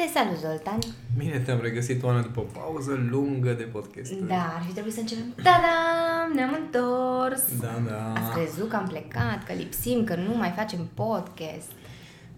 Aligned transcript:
Te 0.00 0.06
salut, 0.14 0.38
Zoltan! 0.38 0.78
Bine 1.18 1.38
te-am 1.38 1.60
regăsit, 1.62 2.02
Oana, 2.02 2.20
după 2.20 2.40
o 2.40 2.60
pauză 2.60 3.06
lungă 3.10 3.52
de 3.52 3.62
podcast. 3.62 4.12
Da, 4.12 4.52
ar 4.56 4.62
fi 4.66 4.72
trebuit 4.72 4.94
să 4.94 5.00
începem. 5.00 5.32
Da-da, 5.36 5.76
ne-am 6.34 6.58
întors! 6.64 7.42
Da, 7.60 7.82
da. 7.88 8.12
Ați 8.12 8.34
crezut 8.38 8.68
că 8.68 8.76
am 8.76 8.86
plecat, 8.88 9.44
că 9.46 9.52
lipsim, 9.52 10.04
că 10.04 10.14
nu 10.14 10.36
mai 10.36 10.52
facem 10.56 10.88
podcast. 10.94 11.70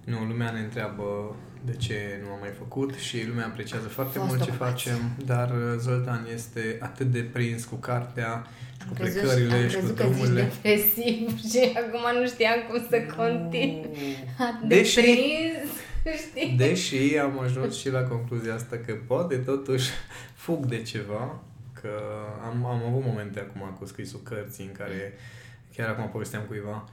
Nu, 0.05 0.19
lumea 0.29 0.51
ne 0.51 0.59
întreabă 0.59 1.37
de 1.65 1.73
ce 1.77 2.21
nu 2.25 2.31
am 2.33 2.39
mai 2.41 2.53
făcut 2.59 2.95
și 2.95 3.27
lumea 3.29 3.47
apreciază 3.47 3.89
foarte 3.89 4.19
Fost 4.19 4.29
mult 4.31 4.43
ce 4.43 4.51
ocupați. 4.51 4.71
facem, 4.83 4.99
dar 5.27 5.49
uh, 5.51 5.79
Zoltan 5.79 6.27
este 6.35 6.77
atât 6.81 7.07
de 7.07 7.21
prins 7.33 7.65
cu 7.65 7.75
cartea 7.75 8.47
și 8.81 8.87
cu 8.87 8.89
Am 8.89 8.95
crezut, 8.95 9.21
plecările 9.21 9.55
am 9.55 9.69
și 9.69 9.75
cu 9.75 9.81
crezut 9.81 9.97
că 9.97 10.03
zici 10.05 10.13
drumurile. 10.13 10.43
depresiv 10.43 11.39
și 11.51 11.61
acum 11.83 12.21
nu 12.21 12.27
știam 12.27 12.59
cum 12.69 12.87
să 12.91 12.97
continui. 13.17 14.17
Atât 14.39 14.69
de 14.69 14.75
Deși- 14.77 15.01
prins, 15.01 15.71
știi? 16.11 16.55
Deși 16.57 17.17
am 17.19 17.39
ajuns 17.39 17.79
și 17.79 17.91
la 17.91 18.03
concluzia 18.03 18.55
asta 18.55 18.77
că 18.87 18.95
poate 19.07 19.37
totuși 19.37 19.91
fug 20.35 20.67
de 20.67 20.83
ceva, 20.83 21.41
că 21.81 21.91
am, 22.45 22.65
am 22.65 22.85
avut 22.85 23.05
momente 23.05 23.41
acum 23.41 23.77
cu 23.79 23.85
scrisul 23.85 24.21
cărții 24.23 24.65
în 24.65 24.73
care, 24.73 25.13
chiar 25.77 25.89
acum 25.89 26.09
povesteam 26.09 26.43
cuiva, 26.43 26.89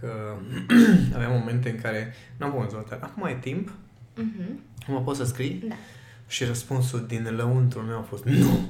că 0.00 0.36
aveam 1.14 1.32
momente 1.32 1.70
în 1.70 1.80
care 1.80 2.14
nu 2.36 2.46
am 2.46 2.52
pus 2.52 2.70
Zoltan, 2.70 2.98
acum 3.02 3.22
ai 3.24 3.38
timp, 3.38 3.70
Mhm, 4.16 4.60
acum 4.82 5.04
poți 5.04 5.18
să 5.18 5.24
scrii? 5.24 5.64
Da. 5.68 5.74
Și 6.26 6.44
răspunsul 6.44 7.06
din 7.06 7.34
lăuntrul 7.36 7.82
meu 7.82 7.98
a 7.98 8.02
fost 8.02 8.24
nu, 8.24 8.68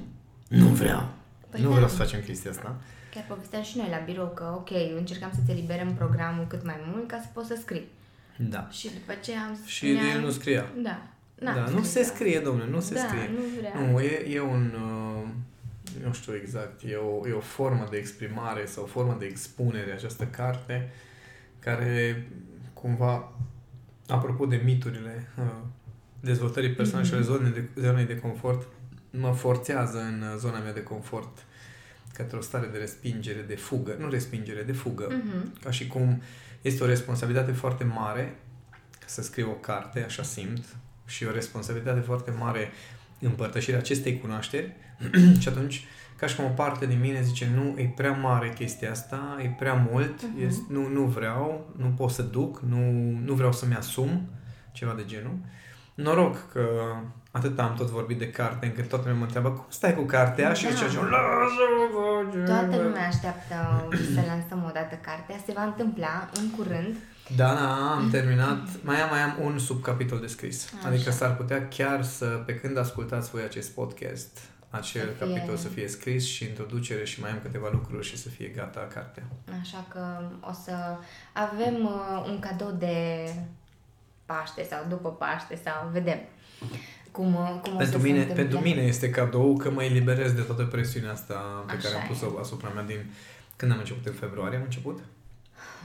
nu 0.49 0.67
vreau. 0.67 1.09
Păi 1.51 1.61
nu 1.61 1.69
da. 1.69 1.75
vreau 1.75 1.89
să 1.89 1.97
facem 1.97 2.21
chestia 2.21 2.51
asta. 2.51 2.77
Chiar 3.15 3.25
povesteam 3.29 3.63
și 3.63 3.77
noi 3.77 3.89
la 3.91 4.03
birou 4.05 4.29
că, 4.29 4.53
ok, 4.57 4.71
încercam 4.97 5.31
să-ți 5.35 5.51
eliberăm 5.51 5.95
programul 5.95 6.47
cât 6.47 6.65
mai 6.65 6.77
mult 6.87 7.09
ca 7.09 7.19
să 7.23 7.29
poți 7.33 7.47
să 7.47 7.59
scrii. 7.61 7.89
Da. 8.37 8.69
Și 8.71 8.89
după 8.89 9.13
ce 9.23 9.33
am 9.37 9.59
Și 9.65 9.87
ne-am- 9.93 10.07
el 10.17 10.21
nu 10.21 10.31
scria. 10.31 10.67
Da. 10.83 11.03
N-am 11.41 11.55
da, 11.55 11.61
nu 11.61 11.77
scris, 11.77 11.91
se 11.91 12.01
da. 12.03 12.07
scrie, 12.07 12.39
domnule, 12.41 12.71
nu 12.71 12.81
se 12.81 12.95
da, 12.95 13.01
scrie. 13.01 13.31
nu 13.35 13.41
vrea. 13.59 13.87
Nu, 13.91 14.01
e, 14.01 14.27
e 14.35 14.41
un, 14.41 14.73
uh, 14.75 15.29
nu 16.05 16.13
știu 16.13 16.35
exact, 16.35 16.81
e 16.83 16.95
o, 16.95 17.29
e 17.29 17.33
o 17.33 17.41
formă 17.41 17.87
de 17.91 17.97
exprimare 17.97 18.65
sau 18.67 18.83
o 18.83 18.87
formă 18.87 19.17
de 19.19 19.27
expunere 19.27 19.93
această 19.93 20.25
carte 20.25 20.91
care 21.59 22.27
cumva, 22.73 23.33
apropo 24.09 24.47
de 24.47 24.61
miturile 24.65 25.29
uh, 25.39 25.45
dezvoltării 26.21 26.71
personale 26.73 27.07
și 27.07 27.13
ale 27.15 27.23
zonei 27.23 27.51
de, 27.53 27.81
zonei 27.81 28.05
de 28.05 28.19
confort, 28.19 28.67
mă 29.11 29.33
forțează 29.33 29.99
în 29.99 30.23
uh, 30.23 30.35
zona 30.39 30.59
mea 30.59 30.73
de 30.73 30.83
confort 30.83 31.45
către 32.13 32.37
o 32.37 32.41
stare 32.41 32.67
de 32.67 32.79
respingere, 32.79 33.41
de 33.41 33.55
fugă, 33.57 33.97
nu 33.99 34.09
respingere, 34.09 34.63
de 34.63 34.73
fugă. 34.73 35.07
Mhm. 35.25 35.61
Ca 35.63 35.71
și 35.71 35.87
cum 35.87 36.23
este 36.61 36.83
o 36.83 36.87
responsabilitate 36.87 37.53
foarte 37.53 37.85
mare 37.85 38.39
să 39.07 39.23
scriu 39.23 39.51
o 39.51 39.55
carte, 39.55 40.03
așa 40.05 40.23
simt, 40.23 40.65
și 41.07 41.25
o 41.27 41.31
responsabilitate 41.31 42.01
foarte 42.01 42.31
mare 42.31 42.71
împărtășirea 43.21 43.79
acestei 43.79 44.19
cunoașteri 44.21 44.73
și 45.41 45.49
atunci, 45.49 45.85
ca 46.17 46.27
și 46.27 46.37
cum 46.37 46.45
o 46.45 46.49
parte 46.49 46.87
din 46.87 47.01
mine 47.01 47.23
zice, 47.23 47.49
nu, 47.55 47.75
e 47.79 47.93
prea 47.97 48.13
mare 48.13 48.53
chestia 48.53 48.91
asta, 48.91 49.39
e 49.43 49.49
prea 49.59 49.75
mult, 49.91 50.23
Mhm. 50.23 50.47
este, 50.47 50.63
nu, 50.69 50.89
nu 50.89 51.03
vreau, 51.05 51.75
nu 51.77 51.87
pot 51.87 52.11
să 52.11 52.23
duc, 52.23 52.61
nu, 52.61 52.91
nu 53.25 53.35
vreau 53.35 53.53
să-mi 53.53 53.75
asum, 53.75 54.29
ceva 54.73 54.93
de 54.93 55.05
genul. 55.05 55.37
Noroc 55.95 56.53
că 56.53 56.69
atât 57.31 57.59
am 57.59 57.75
tot 57.75 57.89
vorbit 57.89 58.19
de 58.19 58.31
carte, 58.31 58.67
încât 58.67 58.89
toată 58.89 59.05
lumea 59.05 59.19
mă 59.19 59.25
întreabă, 59.25 59.51
cum 59.51 59.65
stai 59.69 59.95
cu 59.95 60.03
cartea? 60.03 60.53
Și 60.53 60.65
Da. 60.65 60.71
zice, 60.71 60.85
lasă-mă, 60.85 62.45
Toată 62.47 62.83
lumea 62.83 63.07
așteaptă 63.07 63.89
să 64.15 64.21
lansăm 64.27 64.65
o 64.69 64.71
dată 64.73 64.95
cartea. 65.01 65.37
Se 65.47 65.53
va 65.53 65.63
întâmpla 65.63 66.29
în 66.41 66.51
curând. 66.51 66.97
Da, 67.37 67.55
da, 67.55 67.91
am 67.91 68.11
terminat. 68.11 68.59
Mai 68.83 69.01
am, 69.01 69.09
mai 69.11 69.21
am 69.21 69.37
un 69.43 69.59
subcapitol 69.59 70.21
de 70.21 70.27
scris. 70.27 70.73
Așa. 70.79 70.89
Adică 70.89 71.11
s-ar 71.11 71.37
putea 71.37 71.69
chiar 71.69 72.03
să, 72.05 72.25
pe 72.25 72.55
când 72.55 72.79
ascultați 72.79 73.31
voi 73.31 73.43
acest 73.43 73.71
podcast, 73.75 74.39
acel 74.71 75.09
Să 75.19 75.25
fie- 75.25 75.35
capitol 75.35 75.57
să 75.57 75.69
fie 75.69 75.89
scris 75.89 76.27
și 76.27 76.45
introducere 76.45 77.05
și 77.05 77.21
mai 77.21 77.31
am 77.31 77.39
câteva 77.43 77.69
lucruri 77.73 78.07
și 78.07 78.17
să 78.19 78.29
fie 78.29 78.47
gata 78.49 78.89
cartea. 78.95 79.23
Așa 79.61 79.85
că 79.89 80.01
o 80.41 80.53
să 80.65 80.73
avem 81.33 81.75
uh, 81.85 82.25
un 82.29 82.39
cadou 82.39 82.71
de 82.71 83.27
Paște 84.27 84.67
sau 84.71 84.85
după 84.89 85.09
Paște 85.13 85.61
sau 85.65 85.89
vedem 85.93 86.19
cum, 87.11 87.35
uh, 87.35 87.59
cum 87.63 87.73
o 87.75 87.77
Pentru 87.77 87.99
să 87.99 88.05
mine, 88.05 88.17
se 88.17 88.21
întâmple. 88.23 88.43
pentru 88.45 88.59
mine 88.69 88.83
este 88.83 89.11
cadou 89.11 89.57
că 89.57 89.71
mă 89.71 89.83
eliberez 89.83 90.33
de 90.33 90.41
toată 90.41 90.63
presiunea 90.65 91.13
asta 91.13 91.65
pe 91.67 91.73
Așa 91.73 91.89
care 91.89 91.95
am 92.01 92.03
e. 92.05 92.07
pus-o 92.09 92.39
asupra 92.41 92.69
mea 92.69 92.83
din... 92.83 93.11
Când 93.57 93.73
am 93.73 93.79
început? 93.79 94.07
În 94.07 94.13
februarie 94.13 94.57
am 94.57 94.63
început? 94.65 94.99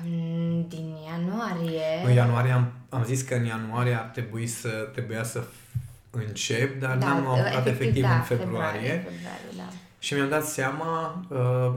Mm, 0.06 0.66
Din 0.70 0.96
ianuarie. 1.08 2.06
În 2.06 2.12
ianuarie 2.12 2.52
am, 2.52 2.72
am 2.90 3.04
zis 3.04 3.22
că 3.22 3.36
în 3.36 3.46
ianuarie 3.46 3.94
ar 3.94 4.06
trebui 4.14 4.48
să 4.48 4.70
trebuia 4.94 5.24
să 5.24 5.44
încep, 6.12 6.80
dar 6.80 6.98
da, 6.98 7.06
n-am 7.08 7.28
apucat 7.28 7.68
efectiv 7.68 8.04
da, 8.04 8.16
în 8.16 8.22
februarie. 8.22 8.82
februarie 8.90 9.54
da. 9.58 9.64
Și 10.00 10.14
mi-am 10.14 10.30
dat 10.30 10.46
seama 10.46 11.26
uh, 11.30 11.74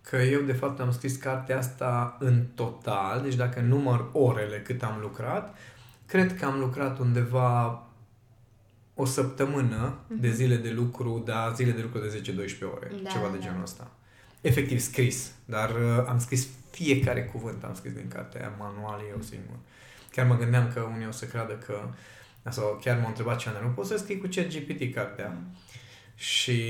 că 0.00 0.16
eu, 0.16 0.40
de 0.40 0.52
fapt, 0.52 0.80
am 0.80 0.92
scris 0.92 1.16
cartea 1.16 1.58
asta 1.58 2.16
în 2.20 2.42
total, 2.54 3.20
deci 3.22 3.34
dacă 3.34 3.60
număr 3.60 4.04
orele 4.12 4.56
cât 4.60 4.82
am 4.82 4.98
lucrat, 5.00 5.56
cred 6.06 6.38
că 6.38 6.44
am 6.44 6.58
lucrat 6.58 6.98
undeva 6.98 7.82
o 8.98 9.04
săptămână 9.04 9.98
de 10.20 10.30
zile 10.32 10.56
de 10.56 10.70
lucru, 10.70 11.22
dar 11.26 11.54
zile 11.54 11.70
de 11.70 11.82
lucru 11.82 11.98
de 11.98 12.22
10-12 12.32 12.72
ore, 12.74 12.90
Da, 13.02 13.10
ceva 13.10 13.28
de 13.28 13.36
da. 13.36 13.42
genul 13.44 13.62
ăsta. 13.62 13.90
Efectiv 14.40 14.78
scris, 14.78 15.32
dar 15.44 15.70
uh, 15.70 16.04
am 16.08 16.18
scris 16.18 16.48
fiecare 16.70 17.24
cuvânt, 17.24 17.64
am 17.64 17.74
scris 17.74 17.92
din 17.92 18.08
cartea 18.08 18.40
aia 18.40 18.54
manual 18.58 19.00
eu 19.10 19.20
singur. 19.22 19.56
Chiar 20.10 20.26
mă 20.26 20.36
gândeam 20.36 20.70
că 20.72 20.80
unii 20.80 21.06
o 21.06 21.10
să 21.10 21.24
creadă 21.24 21.52
că 21.52 21.88
sau 22.50 22.78
chiar 22.82 22.98
m-au 22.98 23.08
întrebat 23.08 23.38
ce 23.38 23.50
nu 23.62 23.68
poți 23.68 23.88
să 23.88 23.96
scrii 23.96 24.18
cu 24.18 24.26
ChatGPT 24.30 24.94
cartea. 24.94 25.38
Și 26.14 26.62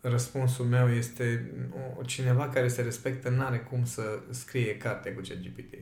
răspunsul 0.00 0.64
meu 0.64 0.90
este 0.92 1.52
o, 1.98 2.02
cineva 2.02 2.48
care 2.48 2.68
se 2.68 2.82
respectă 2.82 3.28
n-are 3.28 3.58
cum 3.58 3.84
să 3.84 4.18
scrie 4.30 4.76
carte 4.76 5.10
cu 5.12 5.20
ChatGPT. 5.28 5.74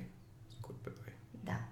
Scurt 0.59 0.77
pe 0.83 0.91
doi. 0.95 1.13
Da. 1.45 1.69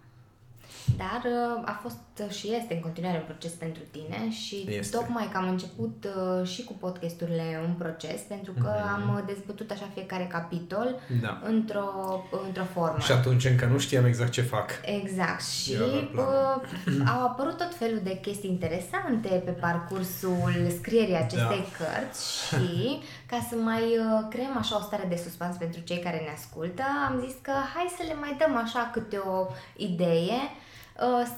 Dar 0.96 1.22
uh, 1.24 1.62
a 1.64 1.78
fost 1.82 1.96
uh, 2.20 2.30
și 2.30 2.54
este 2.60 2.74
în 2.74 2.80
continuare 2.80 3.16
un 3.16 3.24
proces 3.24 3.50
pentru 3.52 3.82
tine 3.90 4.30
și 4.30 4.66
Este. 4.68 4.96
tocmai 4.96 5.28
că 5.32 5.36
am 5.36 5.48
început 5.48 6.04
uh, 6.16 6.46
și 6.48 6.64
cu 6.64 6.72
podcasturile 6.72 7.60
un 7.68 7.74
proces 7.74 8.20
pentru 8.20 8.52
că 8.52 8.72
Mhm. 8.76 8.92
am 8.94 9.14
uh, 9.16 9.22
dezbătut 9.26 9.70
așa 9.70 9.88
fiecare 9.94 10.26
capitol 10.32 10.94
Da. 11.22 11.40
într-o, 11.44 11.88
într-o 12.46 12.64
formă. 12.72 12.98
Și 12.98 13.12
atunci 13.12 13.44
încă 13.44 13.64
nu 13.66 13.78
știam 13.78 14.04
exact 14.04 14.30
ce 14.30 14.42
fac. 14.42 14.70
Exact. 14.84 15.42
Și 15.44 15.72
Era 15.72 15.84
doar 15.84 16.08
planul. 16.12 16.62
uh, 16.86 17.08
au 17.14 17.26
apărut 17.26 17.56
tot 17.56 17.74
felul 17.74 18.00
de 18.02 18.16
chestii 18.18 18.50
interesante 18.50 19.28
pe 19.44 19.50
parcursul 19.50 20.52
scrierii 20.78 21.16
acestei 21.16 21.64
Da. 21.78 21.84
cărți 21.84 22.46
și 22.48 22.98
ca 23.26 23.46
să 23.50 23.54
mai 23.56 23.82
uh, 23.82 24.26
creăm 24.30 24.56
așa 24.58 24.76
o 24.76 24.80
stare 24.80 25.06
de 25.08 25.16
suspans 25.16 25.56
pentru 25.56 25.80
cei 25.80 25.98
care 25.98 26.16
ne 26.16 26.32
ascultă, 26.34 26.82
am 27.08 27.20
zis 27.26 27.34
că 27.42 27.52
hai 27.74 27.94
să 27.96 28.02
le 28.06 28.14
mai 28.14 28.36
dăm 28.38 28.56
așa 28.56 28.90
câte 28.92 29.16
o 29.16 29.46
idee 29.76 30.32
uh, 30.42 30.62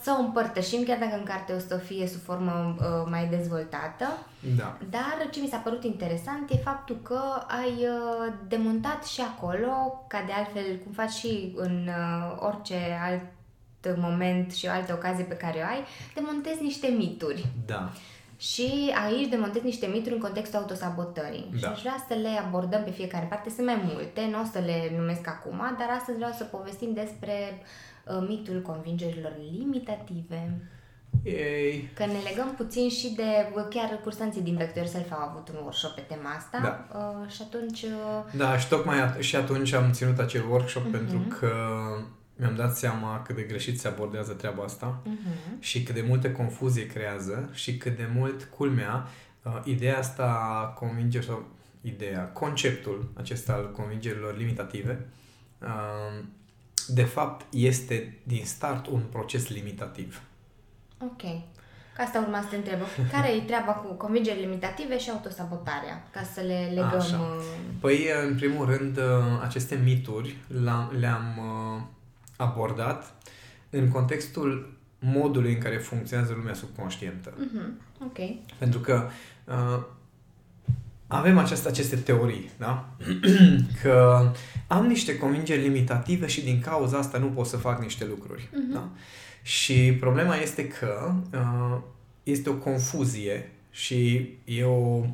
să 0.03 0.17
o 0.19 0.21
împărtășim, 0.21 0.85
chiar 0.85 0.99
dacă 0.99 1.17
în 1.17 1.25
carte 1.25 1.53
o 1.53 1.59
să 1.59 1.77
fie 1.77 2.07
sub 2.07 2.21
formă 2.21 2.77
uh, 2.79 2.85
mai 3.11 3.27
dezvoltată. 3.27 4.27
Da. 4.57 4.79
Dar 4.91 5.29
ce 5.31 5.41
mi 5.41 5.49
s-a 5.49 5.57
părut 5.57 5.85
interesant 5.85 6.51
e 6.51 6.57
faptul 6.57 6.99
că 7.03 7.21
ai 7.47 7.73
uh, 7.73 8.33
demontat 8.49 9.05
și 9.05 9.21
acolo, 9.21 10.05
ca 10.09 10.23
de 10.27 10.33
altfel 10.33 10.77
cum 10.85 10.93
faci 10.93 11.11
și 11.11 11.53
în 11.57 11.89
uh, 11.89 12.37
orice 12.39 12.77
alt 13.03 13.99
moment 13.99 14.53
și 14.53 14.67
o 14.67 14.71
altă 14.71 14.93
ocazie 14.93 15.25
pe 15.25 15.37
care 15.37 15.59
o 15.59 15.67
ai, 15.67 15.85
demontezi 16.15 16.63
niște 16.63 16.87
mituri. 16.87 17.47
Da. 17.67 17.91
Și 18.39 18.95
aici 19.07 19.29
demontezi 19.29 19.65
niște 19.65 19.87
mituri 19.87 20.15
în 20.15 20.21
contextul 20.21 20.59
autosabotării. 20.59 21.51
Și 21.55 21.61
Da. 21.61 21.71
aș 21.71 21.81
vrea 21.81 22.05
să 22.09 22.15
le 22.15 22.29
abordăm 22.47 22.83
pe 22.85 22.91
fiecare 22.91 23.25
parte. 23.25 23.51
Sunt 23.51 23.67
mai 23.67 23.81
multe, 23.85 24.29
nu 24.31 24.41
o 24.41 24.45
să 24.53 24.59
le 24.59 24.93
numesc 24.97 25.29
acum, 25.29 25.59
dar 25.79 25.89
astăzi 25.99 26.17
vreau 26.17 26.33
să 26.33 26.45
povestim 26.45 26.93
despre 26.93 27.33
uh, 27.53 27.67
mitul 28.29 28.63
convingerilor 28.63 29.33
limitative. 29.59 30.61
Ei. 31.23 31.91
Că 31.95 32.07
ne 32.07 32.19
legăm 32.29 32.55
puțin 32.57 32.89
și 32.89 33.15
de, 33.15 33.23
chiar 33.71 34.01
cursanții 34.03 34.41
din 34.43 34.55
Back 34.55 34.73
to 34.73 34.79
Yourself 34.79 35.13
au 35.13 35.29
avut 35.29 35.49
un 35.49 35.55
workshop 35.61 35.91
pe 35.95 36.01
tema 36.01 36.31
asta 36.31 36.59
Da. 36.91 36.99
uh, 36.99 37.31
și 37.31 37.43
atunci, 37.43 37.83
uh, 37.83 38.33
Da, 38.37 38.59
și 38.59 38.69
tocmai 38.69 38.97
at- 39.15 39.19
și 39.19 39.37
atunci 39.37 39.73
am 39.73 39.93
ținut 39.93 40.19
acel 40.19 40.45
workshop 40.51 40.83
Mhm. 40.83 40.93
pentru 40.93 41.19
că 41.39 41.51
mi-am 42.37 42.55
dat 42.57 42.77
seama 42.77 43.23
cât 43.23 43.37
de 43.37 43.43
greșit 43.43 43.81
se 43.81 43.89
abordează 43.89 44.33
treaba 44.33 44.63
asta. 44.63 45.03
uh-huh. 45.05 45.59
și 45.61 45.83
cât 45.83 45.95
de 45.95 46.05
multe 46.09 46.33
confuzie 46.33 46.87
creează 46.87 47.51
și 47.53 47.77
cât 47.77 47.97
de 47.97 48.09
mult, 48.15 48.43
culmea, 48.45 49.07
uh, 49.43 49.61
ideea 49.65 49.99
asta 49.99 50.27
convinge 50.79 51.21
sau 51.21 51.45
ideea, 51.81 52.23
conceptul 52.33 53.09
acesta 53.15 53.53
al 53.53 53.73
convingerilor 53.73 54.37
limitative, 54.37 55.07
uh, 55.63 56.25
de 56.87 57.03
fapt 57.03 57.45
este 57.51 58.19
din 58.23 58.45
start 58.45 58.87
un 58.87 59.03
proces 59.11 59.49
limitativ. 59.49 60.23
ok. 60.99 61.23
Ca 61.97 62.03
asta 62.03 62.19
urma 62.21 62.41
să 62.41 62.47
te 62.51 62.57
întreb. 62.57 62.79
Care 63.13 63.29
e 63.29 63.41
treaba 63.41 63.73
cu 63.73 63.95
convingerile 63.95 64.47
limitative 64.47 64.99
și 64.99 65.11
autosabotarea? 65.11 66.09
Ca 66.13 66.23
să 66.35 66.41
le 66.41 66.71
legăm... 66.75 66.99
Așa. 66.99 67.17
uh, 67.17 67.45
Păi, 67.81 68.07
în 68.27 68.35
primul 68.35 68.67
rând, 68.67 68.97
uh, 68.97 69.05
aceste 69.43 69.81
mituri 69.85 70.37
le-am, 70.63 70.93
le-am 70.99 71.39
uh, 71.39 71.83
abordat 72.37 73.15
în 73.71 73.89
contextul 73.89 74.77
modului 74.99 75.53
în 75.53 75.61
care 75.61 75.77
funcționează 75.77 76.33
lumea 76.37 76.55
subconștientă. 76.55 77.33
Mm-hmm. 77.33 78.03
Ok. 78.05 78.19
Pentru 78.59 78.81
că 78.81 79.09
uh, 79.45 79.83
avem 81.07 81.39
această, 81.39 81.69
aceste 81.69 81.97
teorii, 81.97 82.51
da? 82.59 82.89
că 83.83 84.27
am 84.67 84.87
niște 84.87 85.19
convingeri 85.19 85.63
limitative 85.63 86.27
și 86.27 86.45
din 86.45 86.61
cauza 86.61 86.99
asta 86.99 87.19
nu 87.19 87.27
pot 87.27 87.47
să 87.47 87.57
fac 87.57 87.83
niște 87.83 88.05
lucruri. 88.05 88.43
Mm-hmm. 88.43 88.73
Da? 88.73 88.89
Și 89.43 89.93
problema 90.01 90.37
este 90.37 90.69
că 90.69 91.15
uh, 91.33 91.79
este 92.23 92.49
o 92.51 92.55
confuzie 92.55 93.51
și 93.71 94.29
e 94.45 94.65
o, 94.65 95.05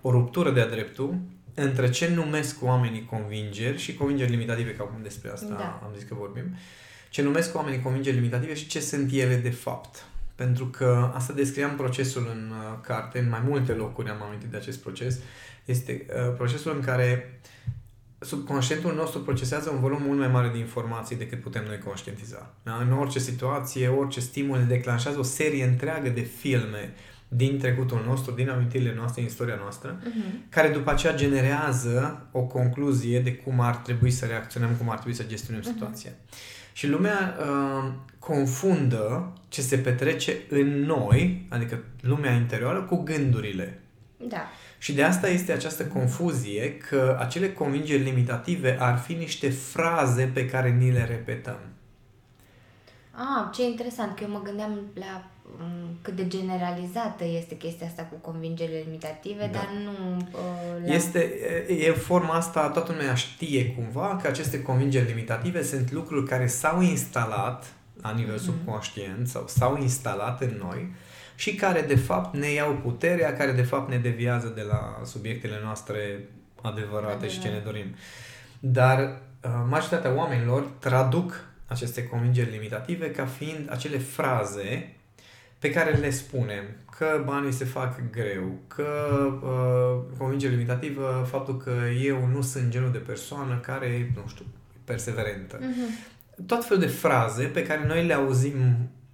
o 0.00 0.10
ruptură 0.10 0.50
de-a 0.50 0.68
dreptul 0.68 1.18
între 1.54 1.90
ce 1.90 2.08
numesc 2.14 2.62
oamenii 2.62 3.04
convingeri 3.04 3.78
și 3.78 3.94
convingeri 3.94 4.30
limitative, 4.30 4.74
că 4.74 4.82
acum 4.82 5.02
despre 5.02 5.30
asta 5.30 5.54
Da. 5.54 5.80
am 5.84 5.92
zis 5.96 6.08
că 6.08 6.14
vorbim, 6.14 6.44
ce 7.10 7.22
numesc 7.22 7.54
oamenii 7.54 7.82
convingeri 7.82 8.16
limitative 8.16 8.54
și 8.54 8.66
ce 8.66 8.80
sunt 8.80 9.12
ele 9.12 9.36
de 9.36 9.50
fapt. 9.50 10.04
Pentru 10.36 10.66
că 10.66 11.10
asta 11.14 11.32
descriam 11.32 11.76
procesul 11.76 12.28
în 12.34 12.50
uh, 12.50 12.78
carte, 12.82 13.18
în 13.18 13.28
mai 13.28 13.42
multe 13.48 13.72
locuri 13.72 14.08
am 14.10 14.22
amintit 14.22 14.48
de 14.48 14.56
acest 14.56 14.78
proces. 14.78 15.18
Este 15.64 16.06
uh, 16.08 16.34
procesul 16.36 16.72
în 16.74 16.80
care 16.80 17.40
subconștientul 18.18 18.94
nostru 18.94 19.20
procesează 19.20 19.70
un 19.70 19.80
volum 19.80 20.02
mult 20.02 20.18
mai 20.18 20.28
mare 20.28 20.48
de 20.48 20.58
informații 20.58 21.16
decât 21.16 21.40
putem 21.40 21.64
noi 21.66 21.78
conștientiza. 21.78 22.54
Da? 22.62 22.76
În 22.86 22.92
orice 22.92 23.18
situație, 23.18 23.88
orice 23.88 24.20
stimul 24.20 24.58
ne 24.58 24.64
declanșează 24.64 25.18
o 25.18 25.22
serie 25.22 25.64
întreagă 25.64 26.08
de 26.08 26.20
filme 26.20 26.92
din 27.28 27.58
trecutul 27.58 28.02
nostru, 28.06 28.32
din 28.32 28.48
amintirile 28.48 28.94
noastre, 28.94 29.20
din 29.22 29.30
istoria 29.30 29.56
noastră, 29.60 29.98
Mm-hmm. 30.00 30.48
care 30.48 30.68
după 30.68 30.90
aceea 30.90 31.14
generează 31.14 32.26
o 32.32 32.40
concluzie 32.40 33.20
de 33.20 33.34
cum 33.34 33.60
ar 33.60 33.76
trebui 33.76 34.10
să 34.10 34.26
reacționăm, 34.26 34.70
cum 34.78 34.90
ar 34.90 34.96
trebui 34.96 35.14
să 35.14 35.24
gestionăm 35.24 35.60
Mhm. 35.64 35.72
situația. 35.72 36.10
Și 36.76 36.88
lumea 36.88 37.36
uh, 37.40 37.92
confundă 38.18 39.32
ce 39.48 39.60
se 39.60 39.78
petrece 39.78 40.36
în 40.48 40.84
noi, 40.84 41.46
adică 41.48 41.84
lumea 42.00 42.32
interioară, 42.32 42.82
cu 42.82 42.96
gândurile. 42.96 43.80
Da. 44.16 44.48
Și 44.78 44.94
de 44.94 45.02
asta 45.02 45.28
este 45.28 45.52
această 45.52 45.86
confuzie 45.86 46.76
că 46.76 47.16
acele 47.20 47.52
convingeri 47.52 48.02
limitative 48.02 48.76
ar 48.80 48.98
fi 48.98 49.12
niște 49.12 49.50
fraze 49.50 50.30
pe 50.34 50.46
care 50.46 50.70
ni 50.70 50.92
le 50.92 51.04
repetăm. 51.04 51.58
Ah, 53.10 53.54
ce 53.54 53.64
interesant, 53.64 54.16
că 54.16 54.22
eu 54.22 54.30
mă 54.30 54.42
gândeam 54.44 54.80
la 54.94 55.14
um, 55.14 55.35
cât 56.02 56.16
de 56.16 56.26
generalizată 56.26 57.24
este 57.24 57.56
chestia 57.56 57.86
asta 57.86 58.02
cu 58.02 58.30
convingerile 58.30 58.82
limitative, 58.84 59.50
Da. 59.52 59.58
dar 59.58 59.68
nu 59.84 60.16
uh, 60.16 60.86
la... 60.86 60.94
Este, 60.94 61.32
e, 61.68 61.74
e 61.86 61.90
forma 61.92 62.34
asta, 62.34 62.68
toată 62.68 62.92
lumea 62.92 63.14
știe 63.14 63.66
cumva 63.74 64.18
că 64.22 64.28
aceste 64.28 64.62
convingeri 64.62 65.06
limitative 65.06 65.62
sunt 65.62 65.92
lucruri 65.92 66.26
care 66.28 66.46
s-au 66.46 66.80
instalat 66.82 67.64
la 68.02 68.10
nivel 68.12 68.34
Mhm. 68.34 68.44
subconștient 68.44 69.28
sau 69.28 69.44
s-au 69.46 69.76
instalat 69.80 70.40
în 70.40 70.60
noi 70.62 70.92
și 71.34 71.54
care 71.54 71.80
de 71.80 71.96
fapt 71.96 72.36
ne 72.36 72.48
iau 72.52 72.72
puterea, 72.82 73.36
care 73.36 73.52
de 73.52 73.62
fapt 73.62 73.90
ne 73.90 73.96
deviază 73.98 74.52
de 74.54 74.62
la 74.62 75.00
subiectele 75.04 75.60
noastre 75.62 76.28
adevărate 76.62 77.28
și 77.28 77.40
ce 77.40 77.48
ne 77.48 77.58
dorim. 77.64 77.94
Dar 78.60 78.98
uh, 79.00 79.50
majoritatea 79.68 80.14
oamenilor 80.14 80.62
traduc 80.78 81.44
aceste 81.66 82.06
convingeri 82.06 82.50
limitative 82.50 83.10
ca 83.10 83.24
fiind 83.26 83.68
acele 83.70 83.98
fraze 83.98 84.95
pe 85.58 85.70
care 85.70 85.90
le 85.90 86.10
spunem 86.10 86.64
că 86.96 87.22
banii 87.24 87.52
se 87.52 87.64
fac 87.64 88.00
greu, 88.10 88.58
că 88.66 88.86
uh, 89.42 90.16
convingere 90.18 90.52
limitativă, 90.54 91.26
faptul 91.30 91.56
că 91.56 91.72
eu 92.02 92.26
nu 92.26 92.42
sunt 92.42 92.68
genul 92.68 92.92
de 92.92 92.98
persoană 92.98 93.58
care, 93.58 94.12
nu 94.14 94.22
știu, 94.28 94.44
perseverentă. 94.84 95.58
Mhm. 95.60 96.46
Tot 96.46 96.64
fel 96.64 96.78
de 96.78 96.86
fraze 96.86 97.44
pe 97.44 97.62
care 97.66 97.86
noi 97.86 98.06
le 98.06 98.12
auzim 98.14 98.54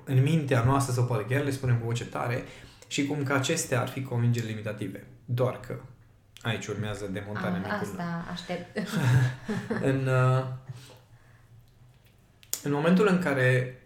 în 0.04 0.22
mintea 0.22 0.62
noastră 0.64 0.92
sau 0.94 1.04
poate 1.04 1.34
chiar 1.34 1.44
le 1.44 1.50
spunem 1.50 1.76
cu 1.78 1.84
voce 1.84 2.04
tare 2.04 2.42
și 2.86 3.06
cum 3.06 3.22
că 3.22 3.32
acestea 3.32 3.80
ar 3.80 3.88
fi 3.88 4.02
convingeri 4.02 4.46
limitative. 4.46 5.06
Doar 5.24 5.60
că 5.66 5.74
aici 6.42 6.66
urmează 6.66 7.08
demontarea 7.12 7.50
Ah, 7.50 7.56
micului. 7.56 7.78
asta 7.80 8.24
aștept. 8.32 8.78
În, 9.90 10.06
uh, 10.06 10.44
în 12.62 12.72
momentul 12.72 13.06
în 13.10 13.18
care 13.18 13.76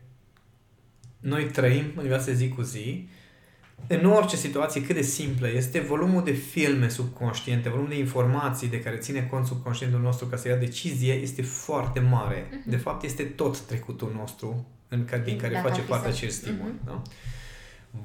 noi 1.27 1.45
trăim 1.45 1.85
în 1.97 2.07
viața 2.07 2.25
de 2.25 2.33
zi 2.35 2.49
cu 2.49 2.63
zi, 2.63 3.09
în 3.87 4.05
orice 4.05 4.37
situație 4.37 4.83
cât 4.85 4.95
de 4.95 5.03
simplă 5.03 5.49
este, 5.51 5.81
volumul 5.81 6.25
de 6.25 6.33
filme 6.33 6.89
subconștiente, 6.89 7.69
volumul 7.69 7.91
de 7.91 7.99
informații 7.99 8.69
de 8.69 8.81
care 8.81 8.97
ține 8.97 9.27
cont 9.31 9.47
subconștientul 9.47 10.01
nostru 10.01 10.27
ca 10.27 10.37
să 10.37 10.49
ia 10.49 10.57
decizie 10.57 11.13
este 11.13 11.43
foarte 11.43 12.01
mare. 12.01 12.47
Mhm. 12.51 12.71
De 12.71 12.77
fapt, 12.77 13.05
este 13.05 13.23
tot 13.23 13.61
trecutul 13.61 14.13
nostru 14.17 14.67
în 14.89 15.05
care, 15.05 15.23
din 15.23 15.37
care 15.39 15.53
Dacă 15.53 15.65
ar 15.67 15.71
face 15.73 15.83
fi 15.83 15.89
parte 15.89 16.11
să- 16.11 16.17
acest 16.17 16.37
stimul. 16.37 16.73
Mhm. 16.75 16.85
Da? 16.85 17.03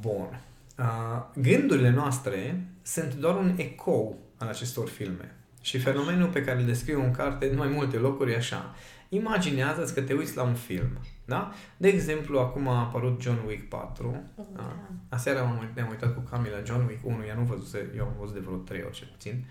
Bun. 0.01 0.41
Uh, 0.79 1.41
gândurile 1.41 1.89
noastre 1.89 2.65
sunt 2.81 3.13
doar 3.13 3.35
un 3.35 3.53
ecou 3.57 4.17
al 4.37 4.47
acestor 4.47 4.89
filme. 4.89 5.35
Și 5.61 5.79
fenomenul 5.79 6.27
pe 6.27 6.41
care 6.43 6.59
îl 6.59 6.65
descriu 6.65 7.03
în 7.03 7.11
carte 7.11 7.49
în 7.49 7.57
mai 7.57 7.67
multe 7.67 7.97
locuri 7.97 8.31
e 8.31 8.35
așa. 8.35 8.75
Imaginează-ți 9.09 9.93
că 9.93 10.01
te 10.01 10.13
uiți 10.13 10.35
la 10.35 10.43
un 10.43 10.53
film. 10.53 10.89
Da? 11.31 11.51
De 11.77 11.87
exemplu, 11.87 12.39
acum 12.39 12.67
a 12.67 12.79
apărut 12.79 13.21
John 13.21 13.37
Wick 13.47 13.67
4. 13.69 14.23
Da? 14.55 14.75
Aseară 15.09 15.39
am 15.39 15.57
uit- 15.59 15.75
ne-am 15.75 15.89
uitat 15.89 16.13
cu 16.13 16.19
Camila 16.19 16.61
John 16.65 16.85
Wick 16.87 17.05
1, 17.05 17.25
ea 17.27 17.35
nu 17.35 17.43
văzuse, 17.43 17.89
eu 17.97 18.03
am 18.03 18.13
văzut 18.19 18.33
de 18.33 18.39
vreo 18.39 18.55
3 18.57 18.81
ori 18.85 18.93
cel 18.95 19.07
puțin. 19.11 19.45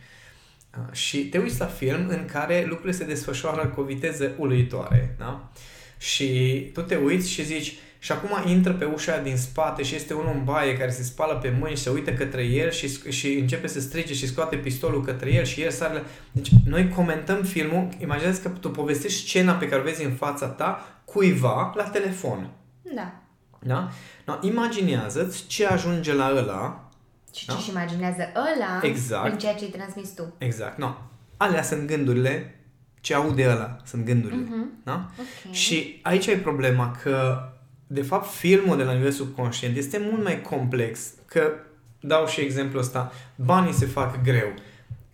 Uh, 0.79 0.93
și 0.93 1.29
te 1.29 1.39
uiți 1.39 1.61
la 1.61 1.67
film 1.67 2.09
în 2.09 2.25
care 2.25 2.65
lucrurile 2.69 2.93
se 2.97 3.05
desfășoară 3.05 3.67
cu 3.69 3.81
o 3.81 3.85
viteză 3.85 4.35
uluitoare. 4.39 5.15
Da? 5.19 5.51
Și 5.99 6.27
tu 6.73 6.81
te 6.83 6.97
uiți 6.97 7.31
și 7.31 7.45
zici, 7.45 7.75
și 8.03 8.13
acum 8.13 8.51
intră 8.51 8.73
pe 8.73 8.85
ușa 8.85 9.19
din 9.19 9.37
spate 9.37 9.83
și 9.83 9.95
este 9.95 10.15
unul 10.15 10.33
în 10.35 10.45
baie 10.45 10.77
care 10.77 10.91
se 10.91 11.03
spală 11.03 11.35
pe 11.35 11.55
mâini 11.59 11.77
și 11.77 11.83
se 11.83 11.91
uită 11.91 12.13
către 12.13 12.43
el 12.43 12.71
și, 12.71 12.89
sc- 12.99 13.09
și 13.09 13.33
începe 13.35 13.67
să 13.67 13.81
strige 13.81 14.15
și 14.15 14.27
scoate 14.27 14.57
pistolul 14.57 15.05
către 15.05 15.33
el 15.33 15.45
și 15.45 15.63
el 15.63 15.71
sare 15.71 15.95
la... 15.95 16.03
Deci 16.33 16.49
noi 16.67 16.89
comentăm 16.89 17.43
filmul, 17.43 17.89
imaginează 17.99 18.41
că 18.41 18.49
tu 18.49 18.71
povestești 18.71 19.29
scena 19.29 19.53
pe 19.53 19.69
care 19.69 19.81
o 19.81 19.85
vezi 19.85 20.05
în 20.05 20.13
fața 20.13 20.47
ta 20.47 21.01
cuiva 21.05 21.73
la 21.77 21.83
telefon. 21.85 22.51
Da. 22.95 23.13
Da? 23.59 23.89
No, 24.25 24.35
imaginează-ți 24.41 25.47
ce 25.47 25.67
ajunge 25.67 26.15
la 26.15 26.33
ăla 26.37 26.89
Și 27.35 27.47
Da? 27.47 27.55
ce-și 27.55 27.71
imaginează 27.71 28.23
ăla 28.37 28.81
Exact. 28.83 29.33
în 29.33 29.39
ceea 29.39 29.55
ce 29.55 29.65
îi 29.65 29.71
transmis 29.71 30.11
tu. 30.15 30.35
Exact, 30.39 30.79
no. 30.79 30.95
Alea 31.37 31.63
sunt 31.63 31.87
gândurile, 31.87 32.61
ce 33.01 33.15
aude 33.15 33.51
ăla 33.51 33.77
sunt 33.85 34.05
gândurile. 34.05 34.45
Mhm. 34.49 34.71
Da? 34.85 35.11
Ok. 35.19 35.53
Și 35.55 36.01
aici 36.03 36.27
e 36.27 36.37
problema 36.37 36.97
că, 37.03 37.39
de 37.93 38.03
fapt, 38.03 38.31
filmul 38.31 38.77
de 38.77 38.83
la 38.83 38.93
nivel 38.93 39.11
subconștient 39.11 39.77
este 39.77 39.99
mult 40.11 40.23
mai 40.23 40.41
complex. 40.41 41.13
Că, 41.27 41.53
dau 42.01 42.27
și 42.27 42.41
exemplul 42.41 42.83
ăsta, 42.83 43.13
banii 43.37 43.73
se 43.73 43.87
fac 43.87 44.23
greu. 44.23 44.55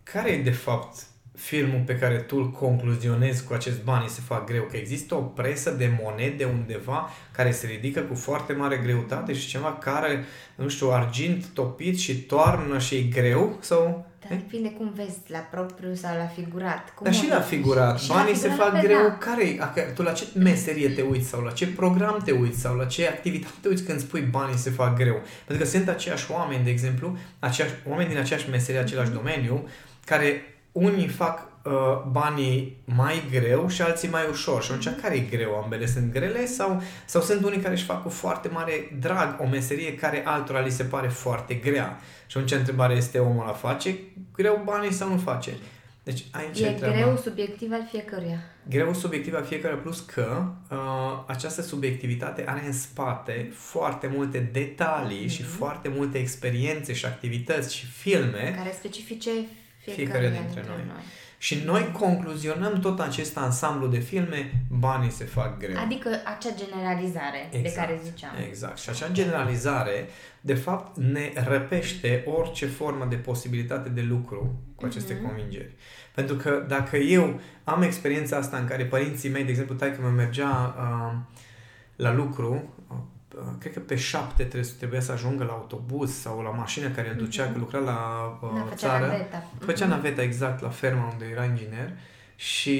Care 0.02 0.30
e, 0.30 0.42
de 0.42 0.50
fapt, 0.50 1.06
filmul 1.34 1.82
pe 1.86 1.98
care 1.98 2.16
tu 2.16 2.36
îl 2.36 2.50
concluzionezi 2.50 3.44
cu 3.44 3.52
acest 3.52 3.82
banii 3.82 4.08
se 4.08 4.20
fac 4.26 4.46
greu? 4.46 4.62
Că 4.62 4.76
există 4.76 5.14
o 5.14 5.20
presă 5.20 5.70
de 5.70 5.98
monede 6.02 6.44
undeva 6.44 7.10
care 7.32 7.50
se 7.50 7.66
ridică 7.66 8.00
cu 8.00 8.14
foarte 8.14 8.52
mare 8.52 8.76
greutate 8.76 9.32
și 9.32 9.48
ceva 9.48 9.72
care, 9.72 10.24
nu 10.54 10.68
știu, 10.68 10.90
argint 10.90 11.46
topit 11.46 11.98
și 11.98 12.14
toarnă 12.20 12.78
și 12.78 12.94
e 12.94 13.02
greu? 13.02 13.58
Sau... 13.60 14.10
Dar 14.28 14.38
depinde 14.38 14.70
cum 14.70 14.92
vezi, 14.94 15.18
la 15.26 15.38
propriu 15.38 15.94
sau 15.94 16.16
la 16.16 16.26
figurat. 16.26 16.92
Cum 16.94 17.04
Dar 17.04 17.14
și 17.14 17.24
o 17.24 17.28
la 17.32 17.36
vezi? 17.36 17.48
figurat. 17.48 18.00
Și 18.00 18.08
la 18.08 18.14
Banii 18.14 18.34
se 18.34 18.48
figurat, 18.48 18.64
fac 18.64 18.72
la 18.72 18.78
fel, 18.80 18.88
greu. 18.88 19.08
da. 19.08 19.18
Care 19.18 19.82
Tu 19.94 20.02
la 20.02 20.12
ce 20.12 20.24
meserie 20.34 20.88
te 20.88 21.02
uiți 21.02 21.28
sau 21.28 21.40
la 21.42 21.50
ce 21.50 21.66
program 21.66 22.20
te 22.24 22.32
uiți 22.32 22.60
sau 22.60 22.74
la 22.76 22.84
ce 22.84 23.06
activitate 23.08 23.54
te 23.60 23.68
uiți 23.68 23.82
când 23.84 24.00
spui 24.00 24.20
banii 24.20 24.56
se 24.56 24.70
fac 24.70 24.96
greu? 24.96 25.20
Pentru 25.46 25.64
că 25.64 25.70
sunt 25.70 25.88
aceiași 25.88 26.30
oameni, 26.30 26.64
de 26.64 26.70
exemplu, 26.70 27.16
aceiași, 27.38 27.74
oameni 27.88 28.08
din 28.08 28.18
aceeași 28.18 28.50
meserie, 28.50 28.80
același 28.80 29.08
Mhm. 29.10 29.16
domeniu, 29.18 29.68
care 30.04 30.42
unii 30.72 31.08
fac 31.08 31.48
uh, 31.66 32.02
banii 32.10 32.76
mai 32.84 33.22
greu 33.30 33.68
și 33.68 33.82
alții 33.82 34.08
mai 34.08 34.22
ușor. 34.30 34.62
Și 34.62 34.72
atunci 34.72 35.00
care 35.00 35.14
e 35.14 35.36
greu? 35.36 35.54
Ambele 35.62 35.86
sunt 35.86 36.12
grele 36.12 36.46
sau, 36.46 36.82
sau 37.04 37.20
sunt 37.22 37.44
unii 37.44 37.58
care 37.60 37.74
își 37.74 37.84
fac 37.84 38.02
cu 38.02 38.08
foarte 38.08 38.48
mare 38.48 38.96
drag 39.00 39.40
o 39.40 39.46
meserie 39.46 39.94
care 39.94 40.22
altora 40.26 40.60
li 40.60 40.70
se 40.70 40.84
pare 40.84 41.08
foarte 41.08 41.54
grea? 41.54 42.00
Și 42.26 42.36
atunci 42.36 42.52
întrebarea 42.52 42.96
este 42.96 43.18
omul 43.18 43.44
la 43.46 43.52
face 43.52 43.96
greu 44.36 44.60
banii 44.64 44.92
sau 44.92 45.08
nu 45.08 45.16
face? 45.16 45.50
Deci 46.02 46.24
aici 46.30 46.60
E 46.60 46.70
treaba. 46.70 46.94
greu 46.96 47.16
subiectiv 47.16 47.72
al 47.72 47.86
fiecăruia. 47.90 48.38
Greu 48.68 48.92
subiectiv 48.94 49.34
a 49.34 49.40
fiecare 49.42 49.74
plus 49.74 50.00
că 50.00 50.44
uh, 50.70 50.76
această 51.26 51.62
subiectivitate 51.62 52.44
are 52.46 52.62
în 52.66 52.72
spate 52.72 53.50
foarte 53.54 54.10
multe 54.14 54.38
detalii 54.52 55.28
și 55.28 55.42
Mhm. 55.42 55.50
foarte 55.50 55.88
multe 55.88 56.18
experiențe 56.18 56.92
și 56.92 57.04
activități 57.06 57.74
și 57.74 57.86
filme 57.86 58.54
Care 58.56 58.72
specifice 58.78 59.30
Fiecare 59.78 60.02
fiecare 60.04 60.28
dintre 60.28 60.42
dintre 60.44 60.62
noi. 60.68 60.84
noi. 60.86 61.02
Și 61.38 61.62
noi 61.64 61.90
concluzionăm 61.98 62.80
tot 62.80 63.00
acest 63.00 63.36
ansamblu 63.38 63.86
de 63.86 63.98
filme, 63.98 64.52
banii 64.70 65.10
se 65.10 65.24
fac 65.24 65.58
greu. 65.58 65.76
Adică 65.84 66.08
acea 66.24 66.54
generalizare 66.56 67.48
de 67.50 67.58
Exact. 67.58 67.76
care 67.86 68.00
ziceam. 68.04 68.30
Exact. 68.48 68.78
Și 68.78 68.88
acea 68.90 69.08
generalizare, 69.12 70.08
de 70.40 70.54
fapt, 70.54 70.96
ne 70.96 71.32
răpește 71.48 72.24
orice 72.26 72.66
formă 72.66 73.04
de 73.04 73.16
posibilitate 73.16 73.88
de 73.88 74.00
lucru 74.00 74.58
cu 74.74 74.84
aceste 74.86 75.14
Mhm. 75.14 75.26
convingeri. 75.26 75.72
Pentru 76.14 76.36
că 76.36 76.64
dacă 76.68 76.96
eu 76.96 77.40
am 77.64 77.82
experiența 77.82 78.36
asta 78.36 78.56
în 78.56 78.66
care 78.66 78.84
părinții 78.84 79.30
mei, 79.30 79.44
de 79.44 79.50
exemplu, 79.50 79.74
taică 79.74 79.98
mă 80.02 80.08
mergea 80.08 80.74
uh, 80.78 81.18
la 81.96 82.12
lucru, 82.14 82.74
uh, 82.90 82.96
cred 83.58 83.72
că 83.72 83.80
pe 83.80 83.96
șapte 83.96 84.44
trebuie, 84.44 84.70
trebuia 84.78 85.00
să 85.00 85.12
ajungă 85.12 85.44
la 85.44 85.52
autobuz 85.52 86.12
sau 86.12 86.40
la 86.40 86.50
mașină 86.50 86.88
care 86.88 87.08
îl 87.08 87.16
ducea, 87.16 87.48
mm-hmm. 87.48 87.52
că 87.52 87.58
lucra 87.58 87.78
la 87.78 87.98
uh, 88.42 88.50
da, 88.54 88.74
țară. 88.74 89.06
Naveta. 89.06 89.50
Făcea 89.58 89.86
naveta 89.86 90.22
exact 90.22 90.60
la 90.60 90.68
ferma 90.68 91.08
unde 91.12 91.24
era 91.32 91.44
inginer 91.44 91.92
și 92.36 92.78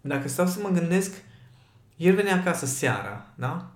dacă 0.00 0.28
stau 0.28 0.46
să 0.46 0.58
mă 0.62 0.68
gândesc, 0.68 1.14
el 1.96 2.14
venea 2.14 2.34
acasă 2.34 2.66
seara, 2.66 3.26
da? 3.34 3.68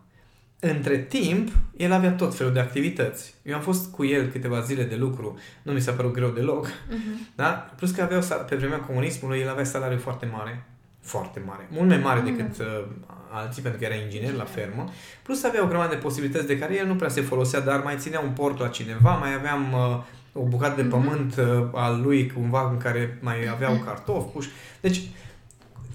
Între 0.61 0.99
timp, 0.99 1.53
el 1.77 1.93
avea 1.93 2.13
tot 2.13 2.35
felul 2.37 2.53
de 2.53 2.61
activități. 2.61 3.35
Eu 3.43 3.55
am 3.55 3.61
fost 3.61 3.91
cu 3.91 4.05
el 4.05 4.31
câteva 4.31 4.61
zile 4.61 4.85
de 4.85 4.97
lucru, 4.97 5.39
nu 5.63 5.73
mi 5.73 5.81
s-a 5.81 5.93
părut 5.93 6.13
greu 6.13 6.31
deloc, 6.31 6.67
uh-huh. 6.67 7.35
da? 7.35 7.49
Plus 7.77 7.91
că 7.91 8.03
avea, 8.03 8.37
pe 8.37 8.57
vremea 8.57 8.79
comunismului, 8.79 9.41
el 9.41 9.49
avea 9.49 9.65
salariu 9.65 9.99
foarte 9.99 10.27
mare, 10.27 10.65
foarte 11.09 11.43
mare, 11.47 11.69
mult 11.71 11.89
mai 11.89 11.99
mare 11.99 12.21
uh-huh. 12.21 12.37
decât 12.37 12.59
uh, 12.59 12.85
alții, 13.31 13.63
pentru 13.63 13.81
că 13.81 13.87
era 13.87 13.95
inginer 13.95 14.33
la 14.33 14.45
fermă, 14.45 14.85
plus 15.23 15.45
avea 15.45 15.65
o 15.65 15.67
grămadă 15.67 15.95
de 15.95 16.01
posibilități 16.01 16.47
de 16.47 16.59
care 16.59 16.77
el 16.77 16.87
nu 16.87 16.95
prea 16.95 17.09
se 17.09 17.21
folosea, 17.21 17.61
dar 17.61 17.83
mai 17.83 17.97
ținea 17.99 18.21
un 18.21 18.31
port 18.31 18.59
la 18.59 18.69
cineva, 18.69 19.15
mai 19.15 19.35
aveam 19.35 19.73
uh, 19.73 20.03
o 20.33 20.43
bucată 20.43 20.83
de 20.83 20.89
mhm. 20.89 20.91
pământ 20.91 21.37
uh, 21.37 21.69
al 21.73 22.01
lui 22.03 22.33
cumva 22.33 22.71
în 22.71 22.77
care 22.77 23.19
mai 23.21 23.37
aveau 23.51 23.75
mhm. 23.75 23.85
cartofi 23.85 24.33
puși. 24.33 24.49
Deci, 24.81 25.01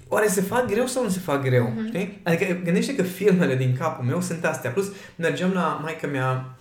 oare 0.08 0.26
se 0.26 0.40
fac 0.40 0.66
greu 0.66 0.86
sau 0.86 1.02
nu 1.02 1.08
se 1.08 1.18
fac 1.18 1.42
greu? 1.42 1.72
Uh-huh. 1.72 1.86
Știi? 1.86 2.20
Adică 2.24 2.60
gândește 2.64 2.94
că 2.94 3.02
filmele 3.02 3.56
din 3.56 3.76
capul 3.76 4.04
meu 4.04 4.20
sunt 4.20 4.44
astea. 4.44 4.70
Plus, 4.70 4.92
mergeam 5.16 5.52
la 5.52 5.80
maica 5.82 6.06
mea 6.06 6.56